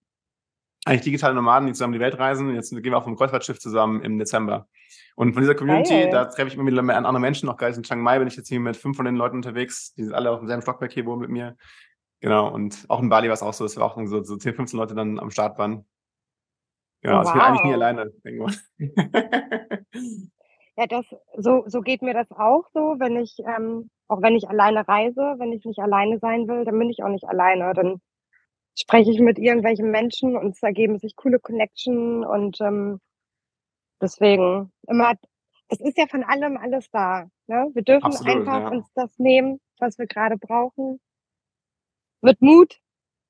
Eigentlich 0.84 1.02
digitale 1.02 1.34
Nomaden, 1.34 1.68
die 1.68 1.74
zusammen 1.74 1.92
die 1.92 2.00
Welt 2.00 2.18
reisen. 2.18 2.54
Jetzt 2.54 2.70
gehen 2.70 2.84
wir 2.84 2.98
auf 2.98 3.04
dem 3.04 3.16
Kreuzfahrtschiff 3.16 3.60
zusammen 3.60 4.02
im 4.02 4.18
Dezember. 4.18 4.66
Und 5.14 5.32
von 5.32 5.42
dieser 5.42 5.54
Community, 5.54 5.92
Geil. 5.94 6.10
da 6.10 6.24
treffe 6.24 6.48
ich 6.48 6.54
immer 6.54 6.66
wieder 6.66 6.80
an 6.80 6.90
andere 6.90 7.20
Menschen. 7.20 7.48
Auch 7.48 7.56
gerade 7.56 7.76
in 7.76 7.84
Chiang 7.84 8.00
Mai 8.00 8.18
bin 8.18 8.26
ich 8.26 8.36
jetzt 8.36 8.48
hier 8.48 8.58
mit 8.58 8.76
fünf 8.76 8.96
von 8.96 9.04
den 9.04 9.14
Leuten 9.14 9.36
unterwegs. 9.36 9.94
Die 9.94 10.02
sind 10.02 10.12
alle 10.12 10.30
auf 10.30 10.40
demselben 10.40 10.62
Stockwerk 10.62 10.92
hier 10.92 11.06
wohnen 11.06 11.20
mit 11.20 11.30
mir. 11.30 11.56
Genau, 12.20 12.48
und 12.52 12.84
auch 12.88 13.00
in 13.00 13.08
Bali 13.08 13.28
war 13.28 13.34
es 13.34 13.42
auch 13.42 13.52
so, 13.52 13.64
dass 13.64 13.76
wir 13.76 13.84
auch 13.84 13.96
so, 14.06 14.22
so 14.22 14.36
10, 14.36 14.54
15 14.54 14.78
Leute 14.78 14.94
dann 14.94 15.18
am 15.18 15.30
Start 15.30 15.58
waren. 15.58 15.84
Genau, 17.02 17.14
wow. 17.14 17.20
also 17.20 17.30
ich 17.30 17.34
bin 17.34 17.42
eigentlich 17.42 17.64
nie 17.64 17.74
alleine 17.74 18.12
ja, 20.76 20.86
das, 20.86 21.04
so, 21.36 21.64
so 21.66 21.80
geht 21.80 22.02
mir 22.02 22.14
das 22.14 22.30
auch 22.30 22.64
so, 22.72 22.94
wenn 22.98 23.16
ich, 23.16 23.36
ähm, 23.40 23.90
auch 24.06 24.22
wenn 24.22 24.36
ich 24.36 24.48
alleine 24.48 24.86
reise, 24.86 25.34
wenn 25.38 25.52
ich 25.52 25.64
nicht 25.64 25.80
alleine 25.80 26.20
sein 26.20 26.46
will, 26.46 26.64
dann 26.64 26.78
bin 26.78 26.90
ich 26.90 27.02
auch 27.02 27.08
nicht 27.08 27.24
alleine. 27.24 27.72
Dann 27.74 28.00
spreche 28.78 29.10
ich 29.10 29.20
mit 29.20 29.38
irgendwelchen 29.38 29.90
Menschen 29.90 30.36
und 30.36 30.56
es 30.56 30.62
ergeben 30.62 30.98
sich 30.98 31.16
coole 31.16 31.38
Connection 31.38 32.24
und 32.24 32.60
ähm, 32.60 33.00
deswegen 34.00 34.72
immer, 34.88 35.14
es 35.68 35.80
ist 35.80 35.98
ja 35.98 36.06
von 36.06 36.24
allem 36.24 36.56
alles 36.56 36.90
da. 36.90 37.26
Ne? 37.46 37.70
Wir 37.74 37.82
dürfen 37.82 38.06
Absolut, 38.06 38.36
einfach 38.36 38.60
ja. 38.60 38.68
uns 38.68 38.86
das 38.94 39.18
nehmen, 39.18 39.60
was 39.78 39.98
wir 39.98 40.06
gerade 40.06 40.36
brauchen 40.36 41.00
mit 42.22 42.40
Mut 42.40 42.78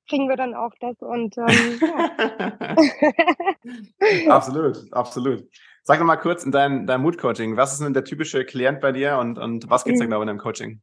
kriegen 0.07 0.29
wir 0.29 0.35
dann 0.35 0.53
auch 0.53 0.73
das 0.79 1.01
und 1.01 1.37
ähm, 1.37 1.79
ja. 1.81 2.11
absolut, 4.35 4.93
absolut. 4.93 5.47
Sag 5.83 5.99
doch 5.99 6.05
mal 6.05 6.17
kurz 6.17 6.43
in 6.45 6.51
deinem 6.51 6.85
dein 6.85 7.01
Mood-Coaching, 7.01 7.57
was 7.57 7.73
ist 7.73 7.81
denn 7.81 7.93
der 7.93 8.03
typische 8.03 8.45
Klient 8.45 8.79
bei 8.81 8.91
dir 8.91 9.17
und, 9.17 9.37
und 9.37 9.69
was 9.69 9.83
geht 9.83 9.95
es 9.95 9.99
mhm. 9.99 10.05
genau 10.05 10.21
in 10.21 10.27
deinem 10.27 10.39
Coaching? 10.39 10.81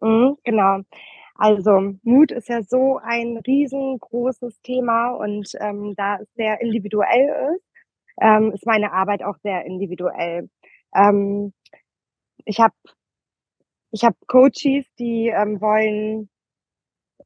Mhm, 0.00 0.36
genau. 0.44 0.80
Also 1.38 1.94
Mut 2.02 2.32
ist 2.32 2.48
ja 2.48 2.62
so 2.62 2.98
ein 3.02 3.36
riesengroßes 3.46 4.60
Thema 4.62 5.10
und 5.10 5.48
ähm, 5.60 5.94
da 5.96 6.16
es 6.16 6.28
sehr 6.34 6.60
individuell 6.60 7.54
ist, 7.54 7.64
ähm, 8.20 8.52
ist 8.52 8.66
meine 8.66 8.92
Arbeit 8.92 9.22
auch 9.22 9.36
sehr 9.42 9.66
individuell. 9.66 10.48
Ähm, 10.94 11.52
ich 12.46 12.58
habe 12.60 12.74
ich 13.90 14.04
hab 14.04 14.14
Coaches, 14.26 14.86
die 14.98 15.28
ähm, 15.28 15.60
wollen 15.60 16.30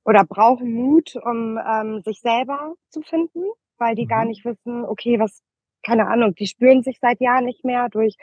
oder 0.05 0.25
brauchen 0.25 0.73
Mut, 0.73 1.15
um 1.17 1.59
ähm, 1.59 2.01
sich 2.03 2.21
selber 2.21 2.75
zu 2.89 3.03
finden, 3.03 3.45
weil 3.79 3.95
die 3.95 4.05
mhm. 4.05 4.09
gar 4.09 4.25
nicht 4.25 4.45
wissen, 4.45 4.85
okay, 4.85 5.21
was, 5.21 5.43
keine 5.85 6.09
Ahnung, 6.09 6.35
die 6.35 6.47
spüren 6.47 6.83
sich 6.83 6.99
seit 7.01 7.21
Jahren 7.21 7.45
nicht 7.45 7.65
mehr 7.65 7.89
durch 7.89 8.17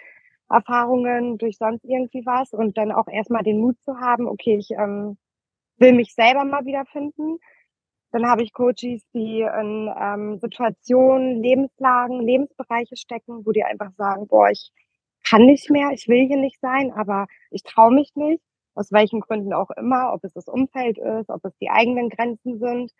Erfahrungen, 0.49 1.37
durch 1.37 1.57
sonst 1.57 1.83
irgendwie 1.85 2.25
was 2.25 2.51
und 2.53 2.77
dann 2.77 2.91
auch 2.91 3.07
erstmal 3.07 3.43
den 3.43 3.59
Mut 3.59 3.79
zu 3.81 3.99
haben, 3.99 4.27
okay, 4.27 4.57
ich 4.57 4.71
ähm, 4.71 5.17
will 5.79 5.93
mich 5.93 6.13
selber 6.13 6.45
mal 6.45 6.65
wiederfinden. 6.65 7.39
Dann 8.11 8.27
habe 8.27 8.43
ich 8.43 8.53
Coaches, 8.53 9.03
die 9.13 9.41
in 9.41 9.93
ähm, 9.99 10.39
Situationen, 10.39 11.41
Lebenslagen, 11.41 12.21
Lebensbereiche 12.21 12.95
stecken, 12.95 13.45
wo 13.45 13.51
die 13.51 13.63
einfach 13.63 13.91
sagen, 13.97 14.27
boah, 14.27 14.49
ich 14.49 14.71
kann 15.27 15.45
nicht 15.45 15.69
mehr, 15.69 15.91
ich 15.91 16.07
will 16.07 16.25
hier 16.27 16.37
nicht 16.37 16.59
sein, 16.61 16.91
aber 16.93 17.27
ich 17.51 17.63
traue 17.63 17.93
mich 17.93 18.15
nicht 18.15 18.41
aus 18.77 18.91
welchen 18.91 19.19
Gründen 19.21 19.53
auch 19.53 19.71
immer, 19.71 20.13
ob 20.13 20.23
es 20.23 20.33
das 20.33 20.47
Umfeld 20.47 20.97
ist, 20.99 21.29
ob 21.29 21.43
es 21.45 21.57
die 21.59 21.69
eigenen 21.69 22.09
Grenzen 22.09 22.59
sind. 22.59 22.91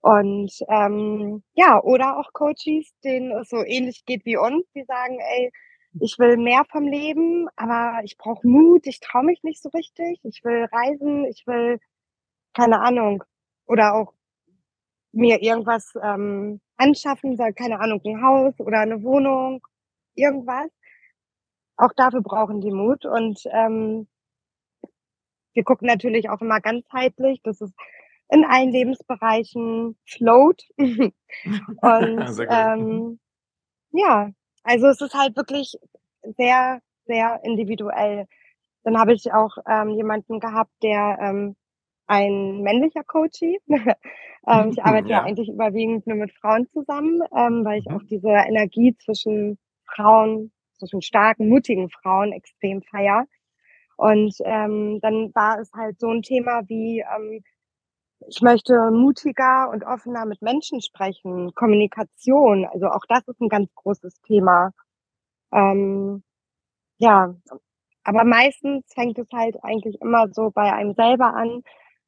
Und 0.00 0.52
ähm, 0.68 1.42
ja, 1.54 1.82
oder 1.82 2.18
auch 2.18 2.32
Coaches, 2.34 2.92
denen 3.02 3.32
es 3.32 3.48
so 3.48 3.64
ähnlich 3.64 4.04
geht 4.04 4.26
wie 4.26 4.36
uns, 4.36 4.66
die 4.74 4.84
sagen, 4.84 5.18
ey, 5.18 5.50
ich 6.00 6.18
will 6.18 6.36
mehr 6.36 6.64
vom 6.70 6.84
Leben, 6.86 7.48
aber 7.56 8.00
ich 8.04 8.18
brauche 8.18 8.46
Mut, 8.46 8.86
ich 8.86 9.00
traue 9.00 9.24
mich 9.24 9.42
nicht 9.42 9.62
so 9.62 9.70
richtig, 9.70 10.20
ich 10.24 10.44
will 10.44 10.66
reisen, 10.70 11.24
ich 11.24 11.46
will, 11.46 11.78
keine 12.54 12.80
Ahnung, 12.80 13.24
oder 13.66 13.94
auch 13.94 14.12
mir 15.12 15.42
irgendwas 15.42 15.92
ähm, 16.02 16.60
anschaffen, 16.76 17.36
keine 17.54 17.80
Ahnung, 17.80 18.00
ein 18.04 18.22
Haus 18.22 18.58
oder 18.58 18.80
eine 18.80 19.02
Wohnung, 19.02 19.66
irgendwas. 20.14 20.70
Auch 21.76 21.92
dafür 21.96 22.22
brauchen 22.22 22.60
die 22.60 22.70
Mut. 22.70 23.04
Und 23.04 23.40
ähm, 23.52 24.08
wir 25.52 25.64
gucken 25.64 25.86
natürlich 25.86 26.30
auch 26.30 26.40
immer 26.40 26.60
ganzheitlich, 26.60 27.40
dass 27.42 27.60
es 27.60 27.72
in 28.28 28.44
allen 28.44 28.70
Lebensbereichen 28.70 29.96
float. 30.04 30.62
Und 30.76 31.14
ähm, 32.50 33.20
ja, 33.92 34.30
also 34.64 34.86
es 34.88 35.00
ist 35.00 35.14
halt 35.14 35.36
wirklich 35.36 35.76
sehr, 36.36 36.80
sehr 37.06 37.40
individuell. 37.44 38.26
Dann 38.82 38.98
habe 38.98 39.14
ich 39.14 39.32
auch 39.32 39.56
ähm, 39.68 39.90
jemanden 39.90 40.40
gehabt, 40.40 40.72
der 40.82 41.18
ähm, 41.20 41.56
ein 42.06 42.62
männlicher 42.62 43.04
Coachie. 43.04 43.58
ähm, 43.68 44.70
ich 44.70 44.82
arbeite 44.82 45.08
ja. 45.08 45.18
ja. 45.18 45.22
eigentlich 45.22 45.48
überwiegend 45.48 46.06
nur 46.06 46.16
mit 46.16 46.32
Frauen 46.32 46.66
zusammen, 46.72 47.22
ähm, 47.36 47.64
weil 47.64 47.80
ich 47.80 47.88
mhm. 47.88 47.96
auch 47.96 48.02
diese 48.04 48.28
Energie 48.28 48.96
zwischen 48.98 49.58
Frauen, 49.86 50.52
zwischen 50.78 51.02
starken, 51.02 51.48
mutigen 51.48 51.90
Frauen 51.90 52.32
extrem 52.32 52.82
feier. 52.82 53.26
Und 53.96 54.34
ähm, 54.44 54.98
dann 55.00 55.32
war 55.34 55.60
es 55.60 55.72
halt 55.72 56.00
so 56.00 56.08
ein 56.08 56.22
Thema 56.22 56.62
wie, 56.68 57.00
ähm, 57.00 57.42
ich 58.26 58.40
möchte 58.42 58.90
mutiger 58.90 59.70
und 59.70 59.84
offener 59.84 60.26
mit 60.26 60.42
Menschen 60.42 60.80
sprechen, 60.80 61.52
Kommunikation, 61.54 62.66
also 62.66 62.86
auch 62.86 63.04
das 63.08 63.26
ist 63.28 63.40
ein 63.40 63.48
ganz 63.48 63.72
großes 63.74 64.20
Thema. 64.22 64.70
Ähm, 65.52 66.22
ja, 66.98 67.34
aber 68.02 68.24
meistens 68.24 68.84
fängt 68.94 69.18
es 69.18 69.28
halt 69.32 69.56
eigentlich 69.62 70.00
immer 70.00 70.28
so 70.32 70.50
bei 70.50 70.72
einem 70.72 70.94
selber 70.94 71.34
an, 71.34 71.62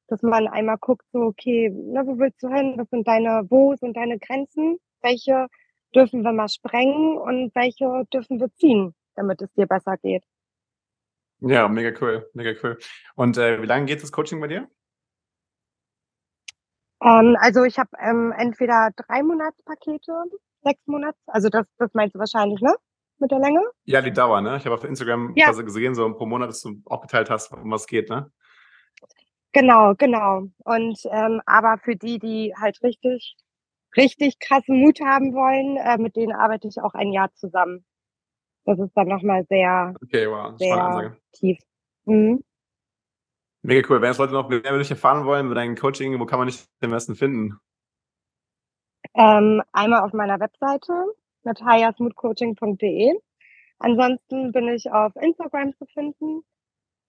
dass 0.09 0.23
man 0.23 0.47
einmal 0.49 0.79
guckt, 0.79 1.05
so, 1.13 1.21
okay, 1.21 1.71
na, 1.75 2.07
wo 2.07 2.19
willst 2.19 2.43
du 2.43 2.49
hin? 2.49 2.75
Was 2.77 2.89
sind 2.91 3.07
deine, 3.07 3.45
wo 3.49 3.75
sind 3.77 3.97
deine 3.97 4.19
Grenzen? 4.19 4.79
Welche 5.03 5.49
dürfen 5.95 6.23
wir 6.23 6.33
mal 6.33 6.49
sprengen 6.49 7.17
und 7.19 7.55
welche 7.55 8.05
dürfen 8.13 8.41
wir 8.41 8.53
ziehen, 8.55 8.95
damit 9.15 9.43
es 9.43 9.53
dir 9.55 9.67
besser 9.67 9.97
geht? 9.97 10.25
Ja, 11.41 11.69
mega 11.69 11.93
cool, 12.01 12.29
mega 12.33 12.53
cool. 12.63 12.79
Und 13.15 13.37
äh, 13.37 13.61
wie 13.61 13.67
lange 13.67 13.87
geht 13.87 14.03
das 14.03 14.13
Coaching 14.13 14.41
bei 14.41 14.47
dir? 14.47 14.69
Ähm, 17.03 17.37
also 17.41 17.65
ich 17.65 17.79
habe 17.79 17.91
ähm, 18.01 18.33
entweder 18.37 18.91
drei 18.97 19.23
Monatspakete, 19.23 20.13
sechs 20.63 20.81
Monats, 20.87 21.19
also 21.27 21.49
das, 21.49 21.67
das 21.79 21.93
meinst 21.95 22.15
du 22.15 22.19
wahrscheinlich, 22.19 22.61
ne? 22.61 22.75
Mit 23.19 23.31
der 23.31 23.39
Länge? 23.39 23.61
Ja, 23.85 24.03
die 24.03 24.13
Dauer, 24.13 24.41
ne? 24.41 24.57
Ich 24.57 24.65
habe 24.67 24.75
auf 24.75 24.85
Instagram 24.85 25.33
ja. 25.37 25.47
quasi 25.47 25.65
gesehen, 25.65 25.95
so 25.95 26.13
pro 26.15 26.27
Monat, 26.27 26.49
dass 26.51 26.63
du 26.63 26.81
aufgeteilt 26.85 27.31
hast, 27.31 27.53
um 27.53 27.71
was 27.71 27.87
geht, 27.87 28.11
ne? 28.11 28.31
Genau, 29.57 29.95
genau. 29.95 30.43
Und 30.65 30.99
ähm, 31.11 31.41
aber 31.47 31.79
für 31.83 31.97
die, 31.97 32.19
die 32.19 32.53
halt 32.61 32.83
richtig, 32.83 33.37
richtig 33.97 34.39
krassen 34.39 34.83
Mut 34.83 35.01
haben 35.01 35.33
wollen, 35.33 35.79
äh, 35.79 35.97
mit 35.97 36.15
denen 36.15 36.33
arbeite 36.33 36.69
ich 36.69 36.79
auch 36.79 36.93
ein 36.93 37.11
Jahr 37.11 37.33
zusammen. 37.33 37.83
Das 38.67 38.79
ist 38.79 38.95
dann 38.95 39.09
nochmal 39.09 39.47
sehr, 39.49 39.95
okay, 40.03 40.29
wow. 40.29 40.53
sehr 40.59 41.17
tief. 41.33 41.59
Mhm. 42.05 42.45
Mega 43.63 43.89
cool. 43.89 44.03
Wenn 44.03 44.11
jetzt 44.11 44.19
Leute 44.19 44.35
noch 44.35 44.51
mehr 44.51 44.59
über 44.59 44.77
dich 44.77 44.91
erfahren 44.91 45.25
wollen, 45.25 45.47
über 45.47 45.55
dein 45.55 45.75
Coaching, 45.75 46.21
wo 46.21 46.27
kann 46.27 46.39
man 46.39 46.49
dich 46.49 46.63
am 46.83 46.91
besten 46.91 47.15
finden? 47.15 47.59
Ähm, 49.15 49.63
einmal 49.73 50.03
auf 50.03 50.13
meiner 50.13 50.39
Webseite, 50.39 50.93
nataliasmoodcoaching.de. 51.45 53.19
Ansonsten 53.79 54.53
bin 54.53 54.69
ich 54.69 54.91
auf 54.91 55.17
Instagram 55.17 55.75
zu 55.79 55.87
finden, 55.87 56.43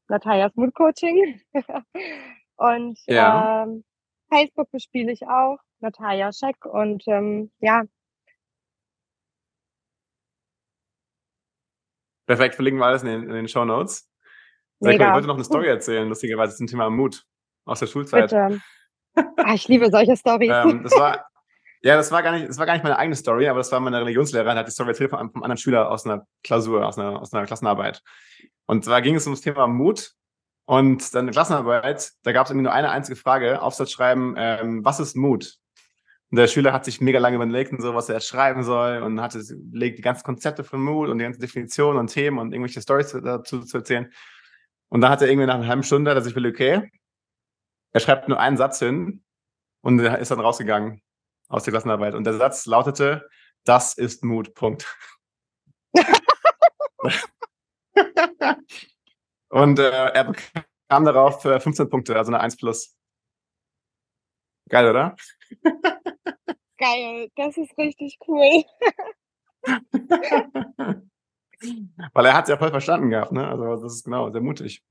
Natalias 0.10 0.56
Mood 0.56 0.74
Coaching. 0.74 1.42
und 2.56 3.00
ja. 3.08 3.64
ähm, 3.64 3.84
Facebook 4.30 4.72
bespiele 4.72 5.12
ich 5.12 5.28
auch, 5.28 5.58
Natalia 5.80 6.32
Scheck. 6.32 6.66
Und 6.66 7.04
ähm, 7.08 7.52
ja, 7.60 7.84
Perfekt, 12.28 12.56
verlinken 12.56 12.82
wir 12.82 12.86
alles 12.86 13.04
in 13.04 13.08
den, 13.08 13.24
in 13.24 13.34
den 13.34 13.48
Show 13.48 13.64
Notes. 13.64 14.12
Cool. 14.82 14.92
Ich 14.92 15.00
wollte 15.00 15.28
noch 15.28 15.36
eine 15.36 15.46
Story 15.46 15.68
erzählen, 15.68 16.08
lustigerweise 16.08 16.58
zum 16.58 16.68
Thema 16.68 16.90
Mut 16.90 17.24
aus 17.66 17.80
der 17.80 17.88
Schulzeit. 17.88 18.30
Bitte. 18.30 18.62
Ah, 19.38 19.56
ich 19.56 19.68
liebe 19.68 19.90
solche 19.90 20.16
Storys. 20.16 20.52
ähm, 20.52 20.84
das 20.84 20.92
war, 20.92 21.26
ja, 21.82 21.96
das 21.96 22.12
war 22.12 22.24
gar 22.24 22.32
nicht, 22.32 22.50
das 22.50 22.58
war 22.58 22.66
gar 22.66 22.74
nicht 22.74 22.84
meine 22.84 22.98
eigene 22.98 23.16
Story, 23.16 23.48
aber 23.48 23.60
das 23.60 23.72
war 23.72 23.80
meine 23.80 24.02
Religionslehrerin, 24.02 24.58
hat 24.58 24.68
die 24.68 24.72
Story 24.72 24.90
erzählt 24.90 25.12
von 25.12 25.20
einem, 25.20 25.30
von 25.30 25.38
einem 25.38 25.44
anderen 25.44 25.58
Schüler 25.58 25.92
aus 25.92 26.06
einer 26.06 26.26
Klausur, 26.44 26.86
aus 26.86 26.98
einer, 26.98 27.22
aus 27.22 27.34
einer 27.34 27.46
Klassenarbeit. 27.46 28.02
Und 28.66 28.84
zwar 28.86 29.02
ging 29.02 29.16
es 29.16 29.28
um 29.28 29.34
das 29.34 29.42
Thema 29.42 29.68
Mut. 29.68 30.12
Und 30.66 31.14
dann 31.14 31.22
in 31.22 31.26
der 31.28 31.34
Klassenarbeit, 31.34 32.12
da 32.24 32.32
gab 32.34 32.46
es 32.46 32.52
irgendwie 32.52 32.66
nur 32.66 32.74
eine 32.74 32.90
einzige 32.90 33.16
Frage, 33.16 33.62
Aufsatz 33.62 33.92
schreiben, 33.92 34.36
ähm, 34.38 34.84
was 34.84 35.00
ist 35.00 35.16
Mut? 35.16 35.56
Und 36.30 36.38
der 36.38 36.48
Schüler 36.48 36.74
hat 36.74 36.84
sich 36.84 37.00
mega 37.00 37.20
lange 37.20 37.38
überlegt 37.38 37.72
und 37.72 37.82
so, 37.82 37.96
was 37.96 38.10
er 38.10 38.20
schreiben 38.20 38.64
soll 38.64 39.02
und 39.02 39.22
hatte 39.22 39.40
überlegt, 39.40 39.98
die 39.98 40.02
ganzen 40.02 40.24
Konzepte 40.26 40.66
von 40.66 40.82
Mut 40.82 41.08
und 41.08 41.20
die 41.20 41.24
ganzen 41.24 41.40
Definitionen 41.40 42.00
und 42.00 42.08
Themen 42.08 42.38
und 42.38 42.52
irgendwelche 42.52 42.82
Stories 42.82 43.12
dazu 43.12 43.62
zu 43.62 43.78
erzählen. 43.78 44.12
Und 44.90 45.00
dann 45.02 45.12
hat 45.12 45.22
er 45.22 45.30
irgendwie 45.30 45.48
nach 45.48 45.56
einer 45.56 45.68
halben 45.68 45.84
Stunde, 45.84 46.14
dass 46.14 46.26
ich 46.26 46.36
will, 46.36 46.48
okay, 46.48 46.92
er 47.94 48.00
schreibt 48.02 48.28
nur 48.28 48.40
einen 48.40 48.58
Satz 48.58 48.80
hin 48.80 49.24
und 49.82 50.00
ist 50.00 50.32
dann 50.32 50.42
rausgegangen 50.42 51.02
aus 51.48 51.64
der 51.64 51.72
Klassenarbeit. 51.72 52.14
Und 52.16 52.24
der 52.26 52.34
Satz 52.34 52.66
lautete, 52.66 53.28
das 53.64 53.98
ist 53.98 54.24
Mut, 54.24 54.54
Punkt. 54.54 54.86
und 59.50 59.80
äh, 59.80 60.10
er 60.10 60.24
bekam 60.26 61.06
darauf 61.06 61.42
15 61.42 61.90
Punkte, 61.90 62.16
also 62.16 62.32
eine 62.32 62.40
1 62.42 62.58
plus. 62.58 62.96
Geil, 64.70 64.90
oder? 64.90 65.16
Geil, 66.78 67.30
das 67.36 67.58
ist 67.58 67.78
richtig 67.78 68.18
cool. 68.28 68.64
Weil 72.14 72.26
er 72.26 72.34
hat 72.34 72.44
es 72.44 72.50
ja 72.50 72.58
voll 72.58 72.70
verstanden 72.70 73.10
gehabt, 73.10 73.32
ne? 73.32 73.48
Also 73.48 73.82
das 73.84 73.94
ist 73.96 74.04
genau, 74.04 74.30
sehr 74.32 74.42
mutig. 74.42 74.84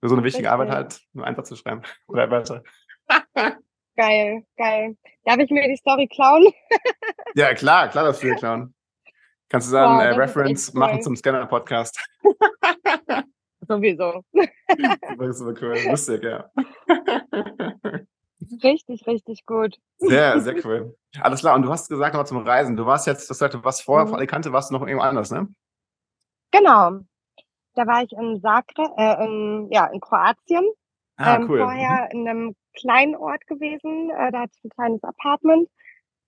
Für 0.00 0.08
so 0.08 0.14
eine 0.14 0.24
wichtige. 0.24 0.50
Arbeit 0.50 0.70
halt 0.70 1.00
nur 1.12 1.26
einfach 1.26 1.44
zu 1.44 1.56
schreiben. 1.56 1.82
Oder 2.06 2.30
weiter. 2.30 2.62
geil, 3.96 4.44
geil. 4.56 4.96
Darf 5.24 5.38
ich 5.38 5.50
mir 5.50 5.66
die 5.68 5.76
Story 5.76 6.06
klauen? 6.06 6.46
ja, 7.34 7.54
klar, 7.54 7.88
klar 7.88 8.04
darfst 8.04 8.22
du 8.22 8.28
dir 8.28 8.36
klauen. 8.36 8.74
Kannst 9.48 9.68
du 9.68 9.72
sagen, 9.72 9.96
wow, 9.96 10.02
äh, 10.02 10.20
Reference 10.20 10.72
cool. 10.72 10.80
machen 10.80 11.02
zum 11.02 11.16
Scanner-Podcast. 11.16 12.02
Sowieso. 13.68 14.24
das 14.32 15.28
ist 15.28 15.38
super 15.38 15.54
cool. 15.62 15.78
Lustig, 15.88 16.22
ja. 16.22 16.50
Richtig, 18.62 19.06
richtig 19.06 19.46
gut. 19.46 19.78
Sehr, 19.96 20.38
sehr 20.40 20.64
cool. 20.64 20.96
Alles 21.20 21.40
klar. 21.40 21.54
Und 21.54 21.62
du 21.62 21.70
hast 21.70 21.88
gesagt, 21.88 22.14
noch 22.14 22.24
zum 22.24 22.38
Reisen. 22.38 22.76
Du 22.76 22.84
warst 22.86 23.06
jetzt, 23.06 23.30
das 23.30 23.38
sagte, 23.38 23.64
was 23.64 23.80
vorher 23.80 24.04
mhm. 24.04 24.10
vor 24.10 24.18
Alicante, 24.18 24.52
warst 24.52 24.70
du 24.70 24.74
noch 24.74 24.86
irgendwo 24.86 25.02
anders, 25.02 25.30
ne? 25.30 25.48
Genau. 26.50 27.00
Da 27.74 27.86
war 27.86 28.02
ich 28.02 28.12
in 28.12 28.40
Zagreb, 28.40 28.90
äh, 28.96 29.24
in, 29.24 29.68
ja, 29.70 29.86
in 29.86 30.00
Kroatien. 30.00 30.64
Ah, 31.16 31.36
ähm, 31.36 31.46
cool. 31.48 31.58
Vorher 31.58 32.08
mhm. 32.12 32.20
in 32.20 32.28
einem 32.28 32.56
kleinen 32.78 33.16
Ort 33.16 33.46
gewesen. 33.46 34.10
Äh, 34.10 34.32
da 34.32 34.40
hatte 34.40 34.52
ich 34.56 34.64
ein 34.64 34.70
kleines 34.70 35.02
Apartment. 35.04 35.68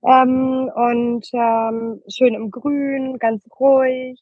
Ähm, 0.02 0.70
und 0.74 1.26
ähm, 1.32 2.02
schön 2.08 2.34
im 2.34 2.50
Grün, 2.50 3.18
ganz 3.18 3.44
ruhig. 3.58 4.20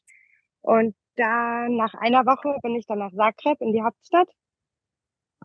Und 0.61 0.95
da 1.15 1.67
nach 1.69 1.93
einer 1.95 2.25
Woche 2.25 2.57
bin 2.61 2.75
ich 2.75 2.85
dann 2.87 2.99
nach 2.99 3.11
Zagreb 3.11 3.61
in 3.61 3.71
die 3.71 3.83
Hauptstadt 3.83 4.27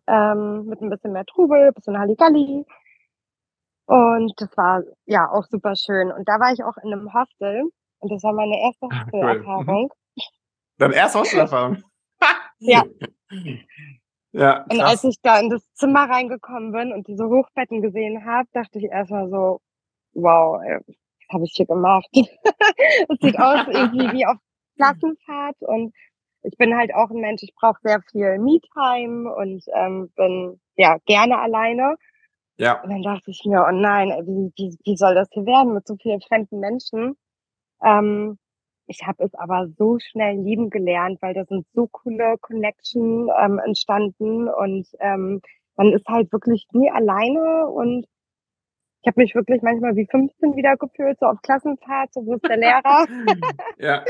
ähm, 0.06 0.66
mit 0.66 0.80
ein 0.80 0.90
bisschen 0.90 1.12
mehr 1.12 1.26
Trubel, 1.26 1.68
ein 1.68 1.74
bisschen 1.74 1.98
Halligalli. 1.98 2.64
Und 3.86 4.32
das 4.36 4.56
war 4.56 4.82
ja 5.06 5.28
auch 5.28 5.44
super 5.50 5.74
schön. 5.76 6.10
Und 6.12 6.28
da 6.28 6.38
war 6.40 6.52
ich 6.52 6.62
auch 6.64 6.76
in 6.82 6.92
einem 6.92 7.12
Hostel. 7.12 7.70
Und 7.98 8.12
das 8.12 8.22
war 8.22 8.32
meine 8.32 8.58
erste 8.60 8.86
ah, 8.90 9.04
Hostelerfahrung. 9.04 9.90
Cool. 9.90 10.24
Deine 10.78 10.94
erste 10.94 11.18
Hostelerfahrung? 11.18 11.82
ja. 12.58 12.84
Ja, 14.32 14.64
und 14.70 14.80
als 14.80 15.02
ich 15.04 15.20
da 15.22 15.40
in 15.40 15.50
das 15.50 15.62
Zimmer 15.74 16.08
reingekommen 16.08 16.72
bin 16.72 16.92
und 16.92 17.08
diese 17.08 17.26
Hochbetten 17.26 17.82
gesehen 17.82 18.24
habe, 18.24 18.48
dachte 18.52 18.78
ich 18.78 18.84
erstmal 18.84 19.28
so, 19.28 19.60
wow, 20.14 20.60
ey, 20.62 20.78
was 20.86 21.34
habe 21.34 21.44
ich 21.44 21.52
hier 21.54 21.66
gemacht? 21.66 22.08
Es 23.08 23.18
sieht 23.20 23.38
aus 23.38 23.66
irgendwie 23.68 24.12
wie 24.12 24.26
auf 24.26 24.36
Klassenfahrt 24.76 25.56
und 25.60 25.92
ich 26.42 26.56
bin 26.56 26.76
halt 26.76 26.94
auch 26.94 27.10
ein 27.10 27.20
Mensch, 27.20 27.42
ich 27.42 27.54
brauche 27.54 27.78
sehr 27.82 28.00
viel 28.10 28.38
Me-Time 28.38 29.34
und 29.34 29.62
ähm, 29.74 30.10
bin 30.16 30.60
ja 30.76 30.96
gerne 31.06 31.38
alleine. 31.38 31.96
Ja. 32.56 32.82
Und 32.82 32.90
dann 32.90 33.02
dachte 33.02 33.30
ich 33.30 33.42
mir, 33.44 33.64
oh 33.66 33.72
nein, 33.72 34.08
wie, 34.26 34.52
wie, 34.56 34.76
wie 34.84 34.96
soll 34.96 35.14
das 35.14 35.28
hier 35.32 35.44
werden 35.46 35.74
mit 35.74 35.86
so 35.86 35.96
vielen 35.96 36.20
fremden 36.20 36.60
Menschen? 36.60 37.16
Ähm, 37.82 38.38
ich 38.90 39.06
habe 39.06 39.22
es 39.22 39.34
aber 39.34 39.68
so 39.78 39.98
schnell 40.00 40.36
lieben 40.40 40.68
gelernt, 40.68 41.22
weil 41.22 41.32
da 41.32 41.44
sind 41.44 41.64
so 41.74 41.86
coole 41.86 42.36
Connection 42.40 43.30
ähm, 43.40 43.60
entstanden 43.64 44.48
und 44.48 44.88
ähm, 44.98 45.40
man 45.76 45.92
ist 45.92 46.06
halt 46.08 46.32
wirklich 46.32 46.66
nie 46.72 46.90
alleine 46.90 47.68
und 47.68 48.04
ich 49.02 49.06
habe 49.06 49.20
mich 49.20 49.34
wirklich 49.34 49.62
manchmal 49.62 49.94
wie 49.94 50.08
15 50.10 50.56
wieder 50.56 50.76
gefühlt, 50.76 51.18
so 51.20 51.26
auf 51.26 51.40
Klassenfahrt, 51.40 52.12
so 52.12 52.26
wo 52.26 52.34
ist 52.34 52.44
der 52.44 52.56
Lehrer? 52.56 53.06
ja. 53.78 54.04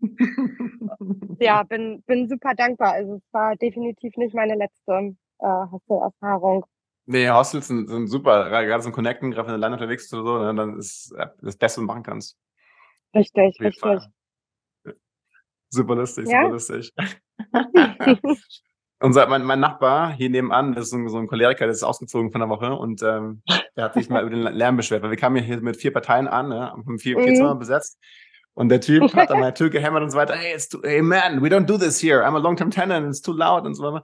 ja, 1.40 1.62
bin, 1.64 2.02
bin 2.06 2.28
super 2.28 2.54
dankbar. 2.54 2.92
Also 2.92 3.14
es 3.14 3.32
war 3.32 3.56
definitiv 3.56 4.16
nicht 4.16 4.34
meine 4.34 4.54
letzte 4.54 5.16
äh, 5.40 5.46
Hostel-Erfahrung. 5.72 6.66
Nee, 7.06 7.28
Hostels 7.30 7.68
sind, 7.68 7.88
sind 7.88 8.06
super, 8.06 8.50
gerade 8.50 8.82
so 8.82 8.90
ein 8.90 8.94
Connecten, 8.94 9.30
gerade 9.30 9.48
wenn 9.48 9.54
du 9.54 9.58
alleine 9.58 9.76
unterwegs 9.76 10.04
bist 10.04 10.14
oder 10.14 10.24
so, 10.24 10.38
ne, 10.38 10.54
dann 10.54 10.78
ist 10.78 11.12
das 11.42 11.56
Beste, 11.56 11.80
was 11.80 11.86
du 11.86 11.92
machen 11.92 12.02
kannst. 12.02 12.38
Richtig, 13.14 13.60
richtig. 13.60 13.80
Fall. 13.80 14.06
Super 15.70 15.94
lustig, 15.96 16.28
ja? 16.28 16.42
super 16.42 16.52
lustig. 16.52 16.92
Unser, 19.00 19.26
mein, 19.26 19.44
mein 19.44 19.60
Nachbar 19.60 20.12
hier 20.12 20.30
nebenan, 20.30 20.72
das 20.72 20.84
ist 20.84 20.90
so 20.90 20.96
ein, 20.96 21.08
so 21.08 21.18
ein 21.18 21.26
Choleriker, 21.26 21.66
der 21.66 21.72
ist 21.72 21.82
ausgezogen 21.82 22.30
von 22.32 22.40
der 22.40 22.48
Woche 22.48 22.72
und 22.74 23.02
ähm, 23.02 23.42
der 23.76 23.84
hat 23.84 23.94
sich 23.94 24.08
mal 24.08 24.22
über 24.22 24.30
den 24.30 24.42
Lärm 24.42 24.76
beschwert, 24.76 25.02
weil 25.02 25.10
wir 25.10 25.18
kamen 25.18 25.42
hier 25.42 25.60
mit 25.60 25.76
vier 25.76 25.92
Parteien 25.92 26.28
an, 26.28 26.48
ne, 26.48 26.70
haben 26.70 26.98
vier, 26.98 27.18
vier 27.18 27.32
mhm. 27.32 27.36
Zimmer 27.36 27.54
besetzt 27.56 27.98
und 28.54 28.68
der 28.68 28.80
Typ 28.80 29.12
hat 29.14 29.30
an 29.30 29.40
meine 29.40 29.52
Tür 29.52 29.68
gehämmert 29.68 30.02
und 30.02 30.10
so 30.10 30.16
weiter, 30.16 30.34
hey, 30.34 30.54
it's 30.54 30.68
too, 30.68 30.80
hey 30.82 31.02
man, 31.02 31.42
we 31.42 31.48
don't 31.48 31.66
do 31.66 31.76
this 31.76 32.00
here, 32.00 32.24
I'm 32.24 32.36
a 32.36 32.38
long-term 32.38 32.70
tenant, 32.70 33.06
it's 33.06 33.20
too 33.20 33.32
loud 33.32 33.66
und 33.66 33.74
so 33.74 33.82
weiter. 33.82 34.02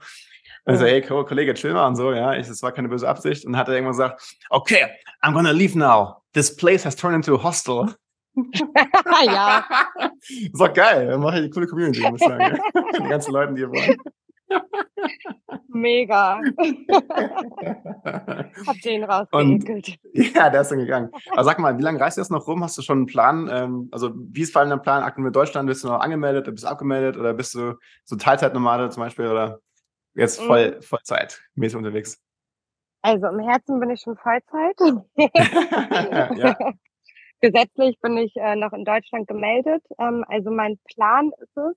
Und 0.65 0.73
ich 0.73 0.79
so, 0.79 0.85
hey, 0.85 1.01
Kollege, 1.01 1.53
chill 1.55 1.73
mal 1.73 1.87
und 1.87 1.95
so, 1.95 2.11
ja, 2.11 2.35
ich, 2.35 2.47
das 2.47 2.61
war 2.61 2.71
keine 2.71 2.89
böse 2.89 3.07
Absicht 3.07 3.45
und 3.45 3.57
hat 3.57 3.69
er 3.69 3.75
irgendwann 3.75 3.93
gesagt, 3.93 4.37
okay, 4.49 4.85
I'm 5.23 5.33
gonna 5.33 5.51
leave 5.51 5.75
now, 5.75 6.21
this 6.33 6.55
place 6.55 6.85
has 6.85 6.95
turned 6.95 7.15
into 7.15 7.33
a 7.33 7.41
hostel. 7.41 7.95
Ja. 9.25 9.65
Ist 10.19 10.59
doch 10.59 10.73
geil, 10.73 11.07
dann 11.07 11.19
mache 11.19 11.35
ich 11.35 11.41
eine 11.41 11.49
coole 11.49 11.67
Community, 11.67 12.01
muss 12.09 12.21
ich 12.21 12.27
sagen. 12.27 12.59
Die 12.97 13.09
ganzen 13.09 13.33
Leute, 13.33 13.53
die 13.53 13.61
hier 13.61 13.69
wollen. 13.69 13.97
Mega. 15.67 16.41
Hab 18.67 18.75
den 18.83 19.03
rausgeekelt. 19.03 19.97
Ja, 20.13 20.49
der 20.49 20.61
ist 20.61 20.71
dann 20.71 20.79
gegangen. 20.79 21.09
Aber 21.31 21.43
sag 21.43 21.59
mal, 21.59 21.77
wie 21.77 21.81
lange 21.81 21.99
reist 21.99 22.17
du 22.17 22.21
jetzt 22.21 22.31
noch 22.31 22.47
rum? 22.47 22.63
Hast 22.63 22.77
du 22.77 22.81
schon 22.81 22.99
einen 22.99 23.05
Plan? 23.05 23.49
Ähm, 23.51 23.89
also, 23.91 24.11
wie 24.15 24.41
ist 24.41 24.51
vor 24.51 24.61
allem 24.61 24.69
dein 24.69 24.81
Plan 24.81 25.03
aktuell 25.03 25.25
mit 25.25 25.35
Deutschland? 25.35 25.67
Bist 25.67 25.83
du 25.83 25.87
noch 25.87 25.99
angemeldet, 25.99 26.45
bist 26.45 26.63
du 26.63 26.67
abgemeldet 26.67 27.17
oder 27.17 27.33
bist 27.33 27.55
du 27.55 27.75
so 28.03 28.15
Teilzeitnomade 28.15 28.89
zum 28.89 29.03
Beispiel 29.03 29.27
oder 29.27 29.59
jetzt 30.13 30.41
voll, 30.41 30.75
mhm. 30.75 30.81
Vollzeitmäßig 30.81 31.77
unterwegs? 31.77 32.21
Also, 33.01 33.27
im 33.27 33.39
Herzen 33.39 33.79
bin 33.79 33.89
ich 33.89 34.01
schon 34.01 34.17
Vollzeit. 34.17 34.75
ja. 36.37 36.55
Gesetzlich 37.41 37.99
bin 38.01 38.17
ich 38.17 38.35
äh, 38.35 38.55
noch 38.55 38.71
in 38.73 38.85
Deutschland 38.85 39.27
gemeldet. 39.27 39.83
Ähm, 39.99 40.23
also, 40.27 40.51
mein 40.51 40.77
Plan 40.93 41.31
ist 41.39 41.57
es, 41.57 41.75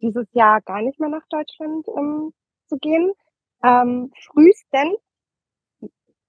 dieses 0.00 0.26
Jahr 0.32 0.60
gar 0.62 0.82
nicht 0.82 0.98
mehr 0.98 1.08
nach 1.08 1.26
Deutschland 1.30 1.86
ähm, 1.96 2.32
zu 2.66 2.76
gehen. 2.78 3.12
Ähm, 3.62 4.12
frühestens 4.26 4.98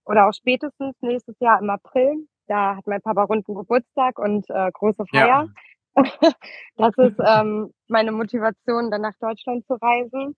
oder 0.05 0.27
auch 0.27 0.33
spätestens 0.33 0.95
nächstes 1.01 1.35
Jahr 1.39 1.59
im 1.59 1.69
April. 1.69 2.27
Da 2.47 2.75
hat 2.77 2.87
mein 2.87 3.01
Papa 3.01 3.23
runden 3.23 3.55
Geburtstag 3.55 4.19
und 4.19 4.45
äh, 4.49 4.71
große 4.71 5.03
Feier. 5.11 5.49
Ja. 5.95 6.03
das 6.75 6.97
ist 6.97 7.19
ähm, 7.25 7.73
meine 7.87 8.11
Motivation, 8.11 8.91
dann 8.91 9.01
nach 9.01 9.17
Deutschland 9.19 9.65
zu 9.65 9.73
reisen. 9.81 10.35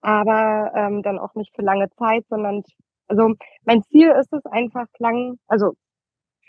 Aber 0.00 0.70
ähm, 0.76 1.02
dann 1.02 1.18
auch 1.18 1.34
nicht 1.34 1.52
für 1.56 1.62
lange 1.62 1.90
Zeit, 1.98 2.24
sondern 2.28 2.62
also 3.08 3.34
mein 3.64 3.82
Ziel 3.84 4.10
ist 4.10 4.32
es 4.32 4.44
einfach 4.46 4.86
lang, 4.98 5.38
also 5.48 5.74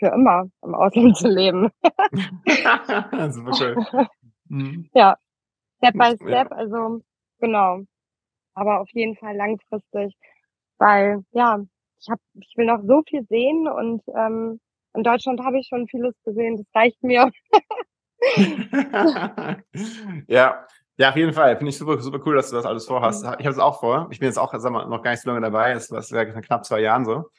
für 0.00 0.08
immer 0.08 0.46
im 0.64 0.74
Ausland 0.74 1.16
zu 1.16 1.28
leben. 1.28 1.70
Super 3.30 3.52
cool. 3.60 4.08
Mhm. 4.48 4.90
Ja, 4.94 5.16
Step 5.78 5.94
by 5.94 6.16
Step, 6.16 6.50
ja. 6.50 6.56
also 6.56 7.02
genau. 7.38 7.82
Aber 8.54 8.80
auf 8.80 8.88
jeden 8.92 9.16
Fall 9.16 9.36
langfristig. 9.36 10.16
weil 10.78 11.22
ja, 11.30 11.60
ich 12.00 12.08
hab, 12.10 12.18
ich 12.34 12.52
will 12.56 12.66
noch 12.66 12.82
so 12.82 13.02
viel 13.08 13.24
sehen 13.28 13.68
und 13.68 14.02
ähm, 14.16 14.58
in 14.94 15.04
Deutschland 15.04 15.40
habe 15.44 15.58
ich 15.58 15.68
schon 15.68 15.86
vieles 15.86 16.14
gesehen, 16.24 16.56
das 16.56 16.66
reicht 16.74 17.00
mir. 17.02 17.30
ja, 20.26 20.66
ja, 20.96 21.08
auf 21.08 21.16
jeden 21.16 21.32
Fall. 21.32 21.56
Finde 21.56 21.70
ich 21.70 21.78
super, 21.78 21.98
super 22.00 22.20
cool, 22.26 22.36
dass 22.36 22.50
du 22.50 22.56
das 22.56 22.66
alles 22.66 22.86
vorhast. 22.86 23.24
Mhm. 23.24 23.36
Ich 23.38 23.46
habe 23.46 23.54
es 23.54 23.58
auch 23.58 23.80
vor. 23.80 24.08
Ich 24.10 24.18
bin 24.18 24.26
jetzt 24.26 24.38
auch 24.38 24.52
sag 24.54 24.72
mal, 24.72 24.86
noch 24.86 25.02
gar 25.02 25.12
nicht 25.12 25.22
so 25.22 25.30
lange 25.30 25.40
dabei. 25.40 25.72
Das 25.72 25.90
ist 25.90 26.10
ja 26.10 26.24
knapp 26.24 26.64
zwei 26.64 26.80
Jahren 26.80 27.04
so. 27.04 27.30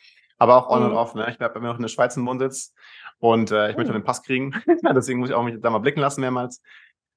Aber 0.41 0.55
auch 0.55 0.69
on 0.71 0.79
mhm. 0.79 0.89
und 0.89 0.93
off. 0.93 1.13
Ne? 1.13 1.27
Ich 1.29 1.39
habe 1.39 1.59
immer 1.59 1.67
noch 1.67 1.75
in 1.75 1.83
der 1.83 1.89
Schweiz 1.89 2.17
im 2.17 2.25
Wohnsitz 2.25 2.73
und 3.19 3.51
äh, 3.51 3.69
ich 3.69 3.77
möchte 3.77 3.91
mhm. 3.91 3.97
den 3.99 4.03
Pass 4.03 4.23
kriegen. 4.23 4.59
Deswegen 4.95 5.19
muss 5.19 5.29
ich 5.29 5.35
auch 5.35 5.43
mich 5.43 5.61
da 5.61 5.69
mal 5.69 5.77
blicken 5.77 5.99
lassen 5.99 6.21
mehrmals. 6.21 6.63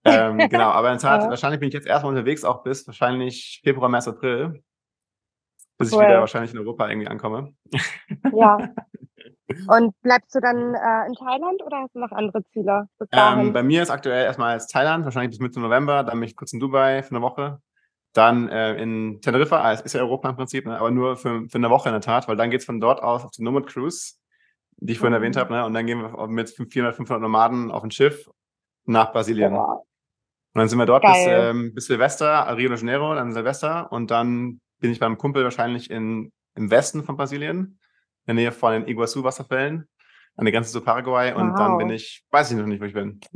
Ähm, 0.05 0.37
genau, 0.51 0.69
aber 0.69 0.93
in 0.93 0.99
der 0.99 1.09
Tat, 1.09 1.23
ja. 1.23 1.31
wahrscheinlich 1.31 1.59
bin 1.59 1.69
ich 1.69 1.73
jetzt 1.73 1.87
erstmal 1.87 2.13
unterwegs 2.13 2.45
auch 2.45 2.63
bis 2.63 2.87
wahrscheinlich 2.87 3.63
Februar, 3.65 3.89
März, 3.89 4.09
April. 4.09 4.63
Bis 5.79 5.91
cool. 5.91 6.03
ich 6.03 6.09
wieder 6.09 6.21
wahrscheinlich 6.21 6.53
in 6.53 6.59
Europa 6.59 6.87
irgendwie 6.87 7.09
ankomme. 7.09 7.55
Ja. 8.35 8.59
Und 9.69 9.95
bleibst 10.03 10.35
du 10.35 10.41
dann 10.41 10.75
äh, 10.75 11.07
in 11.07 11.15
Thailand 11.15 11.63
oder 11.65 11.79
hast 11.83 11.95
du 11.95 12.01
noch 12.01 12.11
andere 12.13 12.43
Ziele? 12.53 12.89
Ähm, 13.11 13.53
bei 13.53 13.63
mir 13.63 13.83
ist 13.83 13.91
aktuell 13.91 14.25
erstmal 14.25 14.55
jetzt 14.55 14.71
Thailand, 14.71 15.05
wahrscheinlich 15.05 15.31
bis 15.31 15.39
Mitte 15.39 15.61
November, 15.61 16.03
dann 16.03 16.19
bin 16.19 16.29
ich 16.29 16.37
kurz 16.37 16.53
in 16.53 16.61
Dubai 16.61 17.03
für 17.03 17.15
eine 17.15 17.23
Woche. 17.23 17.61
Dann 18.15 18.49
äh, 18.49 18.77
in 18.77 19.21
Teneriffa, 19.21 19.61
ah, 19.61 19.73
es 19.73 19.81
ist 19.81 19.93
ja 19.93 20.01
Europa 20.01 20.31
im 20.31 20.37
Prinzip, 20.37 20.67
ne, 20.67 20.79
aber 20.79 20.91
nur 20.91 21.17
für, 21.17 21.49
für 21.49 21.59
eine 21.59 21.69
Woche 21.69 21.89
in 21.89 21.95
der 21.95 22.01
Tat, 22.01 22.29
weil 22.29 22.37
dann 22.37 22.51
geht's 22.51 22.65
von 22.65 22.81
dort 22.81 23.03
aus 23.03 23.25
auf 23.25 23.33
die 23.33 23.43
Nomad 23.43 23.67
Cruise, 23.67 24.15
die 24.77 24.93
ich 24.93 24.99
vorhin 24.99 25.13
mhm. 25.13 25.23
erwähnt 25.23 25.37
habe, 25.37 25.53
ne, 25.53 25.67
und 25.67 25.75
dann 25.75 25.85
gehen 25.85 26.01
wir 26.01 26.27
mit 26.29 26.49
400, 26.49 26.95
500 26.95 27.21
Nomaden 27.21 27.71
auf 27.71 27.83
ein 27.83 27.91
Schiff 27.91 28.31
nach 28.87 29.13
Brasilien. 29.13 29.53
Ja. 29.53 29.65
Und 29.65 29.85
dann 30.61 30.69
sind 30.69 30.79
wir 30.79 30.87
dort 30.87 31.03
bis, 31.03 31.27
ähm, 31.27 31.75
bis 31.75 31.87
Silvester, 31.87 32.57
Rio 32.57 32.69
de 32.69 32.79
Janeiro, 32.79 33.15
dann 33.15 33.33
Silvester 33.33 33.91
und 33.91 34.13
dann 34.13 34.61
bin 34.79 34.93
ich 34.93 35.01
beim 35.01 35.19
Kumpel 35.19 35.43
wahrscheinlich 35.43 35.91
in, 35.91 36.33
im 36.55 36.71
Westen 36.71 37.03
von 37.03 37.17
Brasilien 37.17 37.81
in 38.27 38.37
der 38.37 38.45
Nähe 38.45 38.53
von 38.53 38.73
den 38.73 38.87
Iguazu-Wasserfällen 38.87 39.89
an 40.37 40.45
der 40.45 40.53
Grenze 40.53 40.73
zu 40.73 40.81
Paraguay 40.81 41.33
und 41.33 41.51
wow. 41.51 41.59
dann 41.59 41.79
bin 41.79 41.91
ich, 41.91 42.25
weiß 42.31 42.51
ich 42.51 42.57
noch 42.57 42.67
nicht, 42.67 42.81
wo 42.81 42.85
ich 42.85 42.95
bin. 42.95 43.21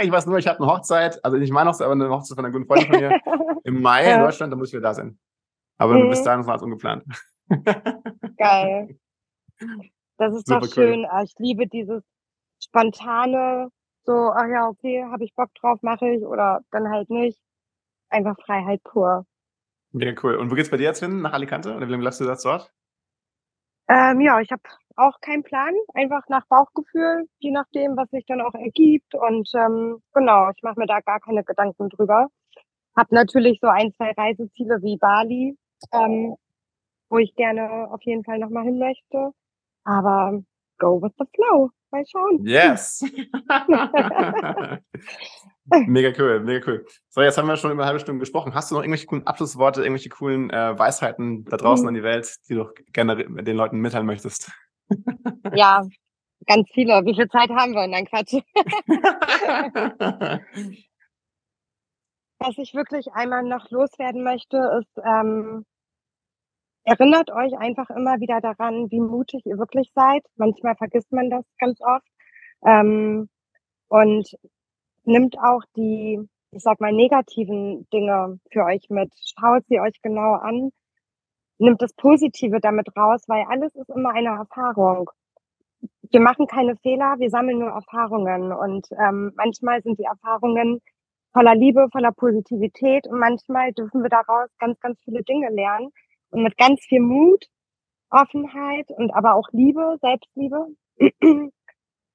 ich 0.00 0.10
weiß 0.10 0.26
nur, 0.26 0.38
ich 0.38 0.46
habe 0.46 0.60
eine 0.60 0.72
Hochzeit, 0.72 1.22
also 1.24 1.36
nicht 1.36 1.52
meine 1.52 1.70
Hochzeit, 1.70 1.86
aber 1.86 1.92
eine 1.92 2.08
Hochzeit 2.08 2.36
von 2.36 2.44
einer 2.44 2.52
guten 2.52 2.66
Freundin 2.66 2.88
von 2.88 3.00
mir 3.00 3.20
im 3.64 3.82
Mai 3.82 4.08
ja. 4.08 4.16
in 4.16 4.20
Deutschland, 4.22 4.52
da 4.52 4.56
muss 4.56 4.68
ich 4.68 4.74
wieder 4.74 4.88
da 4.88 4.94
sein. 4.94 5.18
Aber 5.78 5.94
mhm. 5.94 6.10
bis 6.10 6.22
dahin 6.22 6.40
ist 6.40 6.48
alles 6.48 6.62
ungeplant. 6.62 7.04
Geil. 8.38 8.98
Das 10.16 10.34
ist 10.34 10.46
Super 10.46 10.60
doch 10.60 10.72
schön. 10.72 11.00
Cool. 11.00 11.08
Ah, 11.10 11.22
ich 11.22 11.34
liebe 11.38 11.66
dieses 11.66 12.02
spontane, 12.62 13.68
so, 14.04 14.32
ach 14.34 14.48
ja, 14.48 14.68
okay, 14.68 15.04
habe 15.10 15.24
ich 15.24 15.34
Bock 15.34 15.52
drauf, 15.54 15.80
mache 15.82 16.08
ich 16.08 16.24
oder 16.24 16.60
dann 16.70 16.88
halt 16.88 17.10
nicht. 17.10 17.38
Einfach 18.08 18.36
Freiheit 18.44 18.82
pur. 18.84 19.26
Mega 19.92 20.18
cool. 20.22 20.36
Und 20.36 20.50
wo 20.50 20.54
geht's 20.54 20.70
bei 20.70 20.76
dir 20.76 20.84
jetzt 20.84 21.00
hin? 21.00 21.20
Nach 21.20 21.32
Alicante? 21.32 21.74
Oder 21.74 21.86
wie 21.86 21.90
lange 21.90 22.02
bleibst 22.02 22.20
du 22.20 22.24
jetzt 22.24 22.44
dort? 22.44 22.72
Ähm, 23.88 24.20
ja, 24.20 24.40
ich 24.40 24.50
habe 24.50 24.62
auch 24.96 25.20
keinen 25.20 25.42
Plan, 25.42 25.74
einfach 25.94 26.22
nach 26.28 26.46
Bauchgefühl, 26.46 27.28
je 27.38 27.50
nachdem, 27.50 27.96
was 27.96 28.10
sich 28.10 28.24
dann 28.26 28.40
auch 28.40 28.54
ergibt. 28.54 29.14
Und 29.14 29.50
ähm, 29.54 30.02
genau, 30.12 30.50
ich 30.54 30.62
mache 30.62 30.78
mir 30.78 30.86
da 30.86 31.00
gar 31.00 31.20
keine 31.20 31.44
Gedanken 31.44 31.88
drüber. 31.88 32.28
Hab 32.96 33.10
natürlich 33.10 33.58
so 33.60 33.68
ein, 33.68 33.92
zwei 33.94 34.12
Reiseziele 34.12 34.82
wie 34.82 34.98
Bali, 34.98 35.56
ähm, 35.92 36.36
wo 37.08 37.18
ich 37.18 37.34
gerne 37.34 37.88
auf 37.90 38.02
jeden 38.02 38.24
Fall 38.24 38.38
nochmal 38.38 38.64
hin 38.64 38.78
möchte. 38.78 39.32
Aber 39.84 40.42
go 40.78 41.00
with 41.00 41.12
the 41.18 41.24
flow. 41.34 41.70
Mal 41.90 42.04
schauen. 42.06 42.46
Yes. 42.46 43.04
mega 45.86 46.10
cool, 46.18 46.40
mega 46.40 46.66
cool. 46.66 46.86
So, 47.10 47.20
jetzt 47.20 47.36
haben 47.36 47.46
wir 47.46 47.56
schon 47.56 47.70
über 47.70 47.82
eine 47.82 47.88
halbe 47.88 48.00
Stunde 48.00 48.20
gesprochen. 48.20 48.54
Hast 48.54 48.70
du 48.70 48.74
noch 48.74 48.82
irgendwelche 48.82 49.06
coolen 49.06 49.26
Abschlussworte, 49.26 49.82
irgendwelche 49.82 50.08
coolen 50.08 50.48
äh, 50.48 50.78
Weisheiten 50.78 51.44
da 51.44 51.58
draußen 51.58 51.84
mhm. 51.84 51.88
an 51.88 51.94
die 51.94 52.02
Welt, 52.02 52.34
die 52.48 52.54
du 52.54 52.70
gerne 52.92 53.16
den 53.16 53.56
Leuten 53.56 53.78
mitteilen 53.80 54.06
möchtest? 54.06 54.50
Ja, 55.54 55.82
ganz 56.46 56.68
viele. 56.72 57.04
Wie 57.04 57.14
viel 57.14 57.28
Zeit 57.28 57.50
haben 57.50 57.74
wir? 57.74 57.86
Nein, 57.86 58.06
Quatsch. 58.06 58.34
Was 62.38 62.58
ich 62.58 62.74
wirklich 62.74 63.12
einmal 63.12 63.44
noch 63.44 63.70
loswerden 63.70 64.24
möchte, 64.24 64.56
ist, 64.80 64.98
ähm, 65.04 65.64
erinnert 66.84 67.30
euch 67.30 67.56
einfach 67.56 67.90
immer 67.90 68.20
wieder 68.20 68.40
daran, 68.40 68.90
wie 68.90 69.00
mutig 69.00 69.46
ihr 69.46 69.58
wirklich 69.58 69.90
seid. 69.94 70.22
Manchmal 70.36 70.76
vergisst 70.76 71.12
man 71.12 71.30
das 71.30 71.44
ganz 71.58 71.80
oft. 71.80 72.06
Ähm, 72.64 73.28
und 73.88 74.28
nimmt 75.04 75.38
auch 75.38 75.62
die, 75.76 76.20
ich 76.50 76.62
sag 76.62 76.80
mal, 76.80 76.92
negativen 76.92 77.88
Dinge 77.92 78.40
für 78.50 78.64
euch 78.64 78.88
mit. 78.88 79.12
Schaut 79.38 79.64
sie 79.68 79.80
euch 79.80 80.00
genau 80.02 80.34
an. 80.34 80.70
Nimmt 81.62 81.80
das 81.80 81.92
Positive 81.92 82.58
damit 82.58 82.88
raus, 82.96 83.22
weil 83.28 83.44
alles 83.48 83.72
ist 83.76 83.88
immer 83.88 84.10
eine 84.10 84.30
Erfahrung. 84.30 85.08
Wir 86.10 86.20
machen 86.20 86.48
keine 86.48 86.74
Fehler, 86.78 87.14
wir 87.20 87.30
sammeln 87.30 87.60
nur 87.60 87.68
Erfahrungen. 87.68 88.52
Und 88.52 88.88
ähm, 88.98 89.30
manchmal 89.36 89.80
sind 89.80 89.96
die 90.00 90.04
Erfahrungen 90.04 90.80
voller 91.32 91.54
Liebe, 91.54 91.86
voller 91.92 92.10
Positivität 92.10 93.06
und 93.06 93.20
manchmal 93.20 93.72
dürfen 93.74 94.02
wir 94.02 94.10
daraus 94.10 94.48
ganz, 94.58 94.80
ganz 94.80 94.98
viele 95.04 95.22
Dinge 95.22 95.50
lernen. 95.50 95.90
Und 96.30 96.42
mit 96.42 96.56
ganz 96.56 96.80
viel 96.80 96.98
Mut, 96.98 97.44
Offenheit 98.10 98.90
und 98.90 99.14
aber 99.14 99.36
auch 99.36 99.48
Liebe, 99.52 99.98
Selbstliebe 100.00 100.66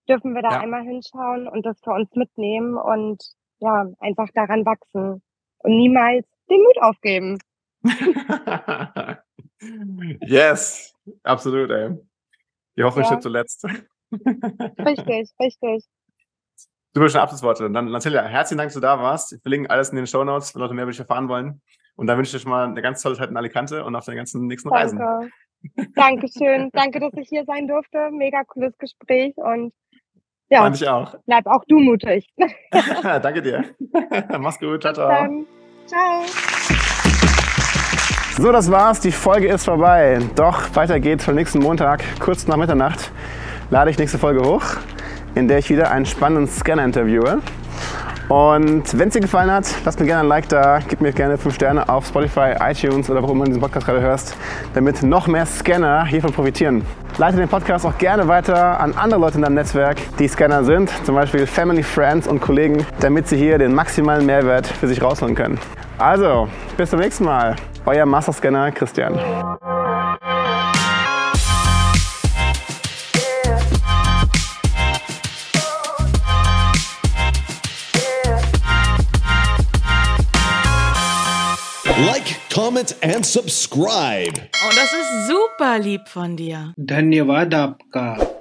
dürfen 0.09 0.35
wir 0.35 0.41
da 0.41 0.49
ja. 0.49 0.59
einmal 0.59 0.83
hinschauen 0.83 1.47
und 1.47 1.65
das 1.65 1.79
für 1.81 1.91
uns 1.91 2.13
mitnehmen 2.15 2.75
und 2.75 3.23
ja, 3.59 3.85
einfach 3.99 4.27
daran 4.33 4.65
wachsen 4.65 5.21
und 5.59 5.71
niemals 5.77 6.27
den 6.49 6.61
Mut 6.63 6.81
aufgeben. 6.81 7.37
yes, 10.21 10.93
absolut, 11.23 11.69
ey. 11.71 11.91
Die 12.77 12.83
Hoffnung 12.83 13.03
ja. 13.03 13.11
steht 13.11 13.23
zuletzt. 13.23 13.65
richtig, 14.13 15.31
richtig. 15.39 15.85
Super 16.93 17.09
schöne 17.09 17.21
Abschlussworte. 17.21 17.69
Dann, 17.69 17.91
Natalia, 17.91 18.23
herzlichen 18.23 18.57
Dank, 18.57 18.69
dass 18.69 18.75
du 18.75 18.79
da 18.79 18.99
warst. 18.99 19.31
Wir 19.31 19.39
verlinken 19.39 19.69
alles 19.69 19.89
in 19.89 19.97
den 19.97 20.07
Show 20.07 20.23
Notes, 20.23 20.55
wenn 20.55 20.61
Leute 20.61 20.73
mehr 20.73 20.83
über 20.83 20.91
dich 20.91 20.99
erfahren 20.99 21.29
wollen. 21.29 21.61
Und 21.95 22.07
dann 22.07 22.17
wünsche 22.17 22.29
ich 22.29 22.33
dir 22.33 22.43
schon 22.43 22.51
mal 22.51 22.65
eine 22.65 22.81
ganz 22.81 23.01
tolle 23.01 23.17
Zeit 23.17 23.29
in 23.29 23.37
Alicante 23.37 23.83
und 23.83 23.95
auf 23.95 24.05
den 24.05 24.15
ganzen 24.15 24.47
nächsten 24.47 24.69
Danke. 24.69 25.03
Reisen. 25.03 25.31
Dankeschön. 25.95 26.69
Danke, 26.73 26.99
dass 26.99 27.13
ich 27.13 27.29
hier 27.29 27.43
sein 27.45 27.67
durfte. 27.67 28.11
Mega 28.11 28.43
cooles 28.43 28.77
Gespräch 28.77 29.35
und 29.37 29.73
ja, 30.49 30.59
Fand 30.59 30.75
ich 30.77 30.87
auch. 30.87 31.15
Bleib 31.25 31.45
auch 31.45 31.63
du 31.67 31.79
mutig. 31.79 32.25
Danke 33.03 33.41
dir. 33.41 33.65
Mach's 34.39 34.59
gut. 34.59 34.81
Ciao, 34.81 34.93
ciao. 34.93 35.45
Ciao. 35.87 36.76
So, 38.39 38.51
das 38.51 38.69
war's. 38.69 38.99
Die 38.99 39.11
Folge 39.11 39.47
ist 39.47 39.65
vorbei. 39.65 40.19
Doch 40.35 40.75
weiter 40.75 40.99
geht's 40.99 41.23
schon 41.23 41.33
nächsten 41.33 41.57
Montag, 41.57 42.03
kurz 42.19 42.45
nach 42.45 42.55
Mitternacht, 42.55 43.09
lade 43.71 43.89
ich 43.89 43.97
nächste 43.97 44.19
Folge 44.19 44.41
hoch, 44.41 44.61
in 45.33 45.47
der 45.47 45.57
ich 45.57 45.71
wieder 45.71 45.89
einen 45.89 46.05
spannenden 46.05 46.47
Scanner 46.47 46.85
interviewe. 46.85 47.39
Und 48.29 48.99
wenn 48.99 49.07
es 49.07 49.15
dir 49.15 49.21
gefallen 49.21 49.49
hat, 49.49 49.65
lass 49.85 49.97
mir 49.97 50.05
gerne 50.05 50.21
ein 50.21 50.27
Like 50.27 50.47
da, 50.49 50.77
gib 50.87 51.01
mir 51.01 51.13
gerne 51.13 51.39
5 51.39 51.55
Sterne 51.55 51.89
auf 51.89 52.05
Spotify, 52.05 52.53
iTunes 52.59 53.09
oder 53.09 53.23
wo 53.23 53.31
immer 53.31 53.45
du 53.45 53.51
diesen 53.51 53.61
Podcast 53.61 53.87
gerade 53.87 54.01
hörst, 54.01 54.35
damit 54.75 55.01
noch 55.01 55.25
mehr 55.25 55.47
Scanner 55.47 56.05
hiervon 56.05 56.31
profitieren. 56.31 56.83
Leite 57.17 57.37
den 57.37 57.49
Podcast 57.49 57.87
auch 57.87 57.97
gerne 57.97 58.27
weiter 58.27 58.79
an 58.79 58.93
andere 58.95 59.19
Leute 59.19 59.37
in 59.37 59.41
deinem 59.41 59.55
Netzwerk, 59.55 59.97
die 60.19 60.27
Scanner 60.27 60.63
sind, 60.63 60.91
zum 61.05 61.15
Beispiel 61.15 61.47
Family, 61.47 61.81
Friends 61.81 62.27
und 62.27 62.39
Kollegen, 62.39 62.85
damit 62.99 63.27
sie 63.27 63.37
hier 63.37 63.57
den 63.57 63.73
maximalen 63.73 64.27
Mehrwert 64.27 64.67
für 64.67 64.87
sich 64.87 65.01
rausholen 65.01 65.33
können. 65.33 65.57
Also, 65.99 66.47
bis 66.77 66.91
zum 66.91 66.99
nächsten 66.99 67.23
Mal. 67.23 67.55
Euer 67.85 68.05
Masterscanner 68.05 68.71
Christian. 68.71 69.15
Like, 82.05 82.35
comment 82.53 82.95
and 83.01 83.25
subscribe. 83.25 84.33
Oh, 84.37 84.69
das 84.75 84.93
ist 84.93 85.27
super 85.27 85.79
lieb 85.79 86.07
von 86.07 86.37
dir. 86.37 86.73
Dhanyawad 86.77 87.51
aapka. 87.55 88.36